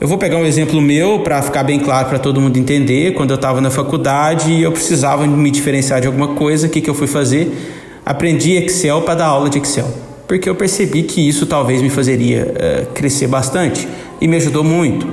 Eu 0.00 0.08
vou 0.08 0.18
pegar 0.18 0.36
um 0.36 0.44
exemplo 0.44 0.80
meu 0.80 1.20
para 1.20 1.40
ficar 1.42 1.62
bem 1.62 1.78
claro 1.78 2.08
para 2.08 2.18
todo 2.18 2.40
mundo 2.40 2.58
entender. 2.58 3.14
Quando 3.14 3.30
eu 3.30 3.36
estava 3.36 3.60
na 3.60 3.70
faculdade 3.70 4.50
e 4.50 4.60
eu 4.60 4.72
precisava 4.72 5.24
me 5.28 5.48
diferenciar 5.48 6.00
de 6.00 6.08
alguma 6.08 6.34
coisa, 6.34 6.66
o 6.66 6.70
que, 6.70 6.80
que 6.80 6.90
eu 6.90 6.94
fui 6.94 7.06
fazer? 7.06 7.81
Aprendi 8.04 8.52
Excel 8.52 9.02
para 9.02 9.14
dar 9.14 9.26
aula 9.26 9.48
de 9.48 9.58
Excel 9.58 10.02
porque 10.32 10.48
eu 10.48 10.54
percebi 10.54 11.02
que 11.02 11.20
isso 11.28 11.44
talvez 11.44 11.82
me 11.82 11.90
fazeria 11.90 12.46
uh, 12.46 12.86
crescer 12.94 13.26
bastante 13.26 13.86
e 14.18 14.26
me 14.26 14.36
ajudou 14.36 14.64
muito. 14.64 15.06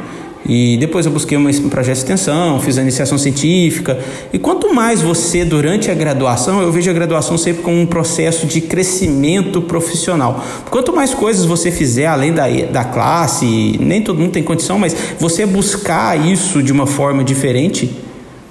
E 0.46 0.78
depois 0.78 1.06
eu 1.06 1.12
busquei 1.12 1.38
um 1.38 1.70
projeto 1.70 1.96
de 1.96 2.04
extensão, 2.04 2.58
fiz 2.62 2.78
a 2.78 2.82
iniciação 2.82 3.18
científica. 3.18 4.00
E 4.32 4.40
quanto 4.40 4.74
mais 4.74 5.02
você, 5.02 5.44
durante 5.44 5.92
a 5.92 5.94
graduação, 5.94 6.62
eu 6.62 6.72
vejo 6.72 6.90
a 6.90 6.94
graduação 6.94 7.38
sempre 7.38 7.62
como 7.62 7.78
um 7.78 7.86
processo 7.86 8.48
de 8.48 8.62
crescimento 8.62 9.62
profissional. 9.62 10.42
Quanto 10.70 10.96
mais 10.96 11.14
coisas 11.14 11.44
você 11.44 11.70
fizer 11.70 12.06
além 12.06 12.32
da, 12.32 12.48
da 12.48 12.86
classe, 12.86 13.78
nem 13.78 14.02
todo 14.02 14.18
mundo 14.18 14.32
tem 14.32 14.42
condição, 14.42 14.80
mas 14.80 14.96
você 15.20 15.46
buscar 15.46 16.18
isso 16.18 16.64
de 16.64 16.72
uma 16.72 16.88
forma 16.88 17.26
diferente, 17.26 17.94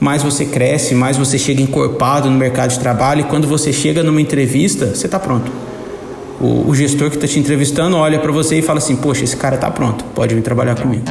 mais 0.01 0.23
você 0.23 0.45
cresce, 0.45 0.95
mais 0.95 1.17
você 1.17 1.39
chega 1.39 1.63
encorpado 1.63 2.31
no 2.31 2.37
mercado 2.37 2.71
de 2.71 2.79
trabalho. 2.79 3.23
E 3.23 3.25
quando 3.25 3.47
você 3.47 3.73
chega 3.73 4.03
numa 4.03 4.21
entrevista, 4.21 4.95
você 4.95 5.07
está 5.07 5.19
pronto 5.19 5.51
o, 6.41 6.69
o 6.69 6.75
gestor 6.75 7.11
que 7.11 7.17
está 7.17 7.27
te 7.27 7.39
entrevistando 7.39 7.97
olha 7.97 8.19
para 8.19 8.33
você 8.33 8.59
e 8.59 8.63
fala 8.63 8.79
assim: 8.79 8.97
Poxa, 8.97 9.25
esse 9.25 9.37
cara 9.37 9.57
está 9.57 9.71
pronto, 9.71 10.05
pode 10.15 10.35
vir 10.35 10.43
trabalhar 10.43 10.77
comigo. 10.77 11.05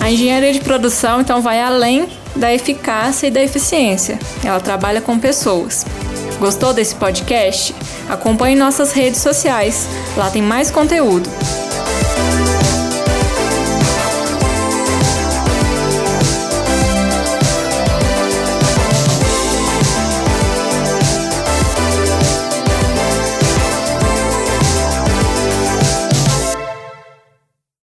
A 0.00 0.10
engenharia 0.10 0.52
de 0.54 0.60
produção 0.60 1.20
então 1.20 1.42
vai 1.42 1.60
além 1.60 2.08
da 2.34 2.54
eficácia 2.54 3.26
e 3.26 3.30
da 3.30 3.42
eficiência. 3.42 4.18
Ela 4.42 4.58
trabalha 4.58 5.02
com 5.02 5.18
pessoas. 5.18 5.84
Gostou 6.40 6.72
desse 6.72 6.94
podcast? 6.94 7.74
Acompanhe 8.08 8.56
nossas 8.56 8.92
redes 8.92 9.20
sociais. 9.20 9.88
Lá 10.16 10.30
tem 10.30 10.42
mais 10.42 10.70
conteúdo. 10.70 11.28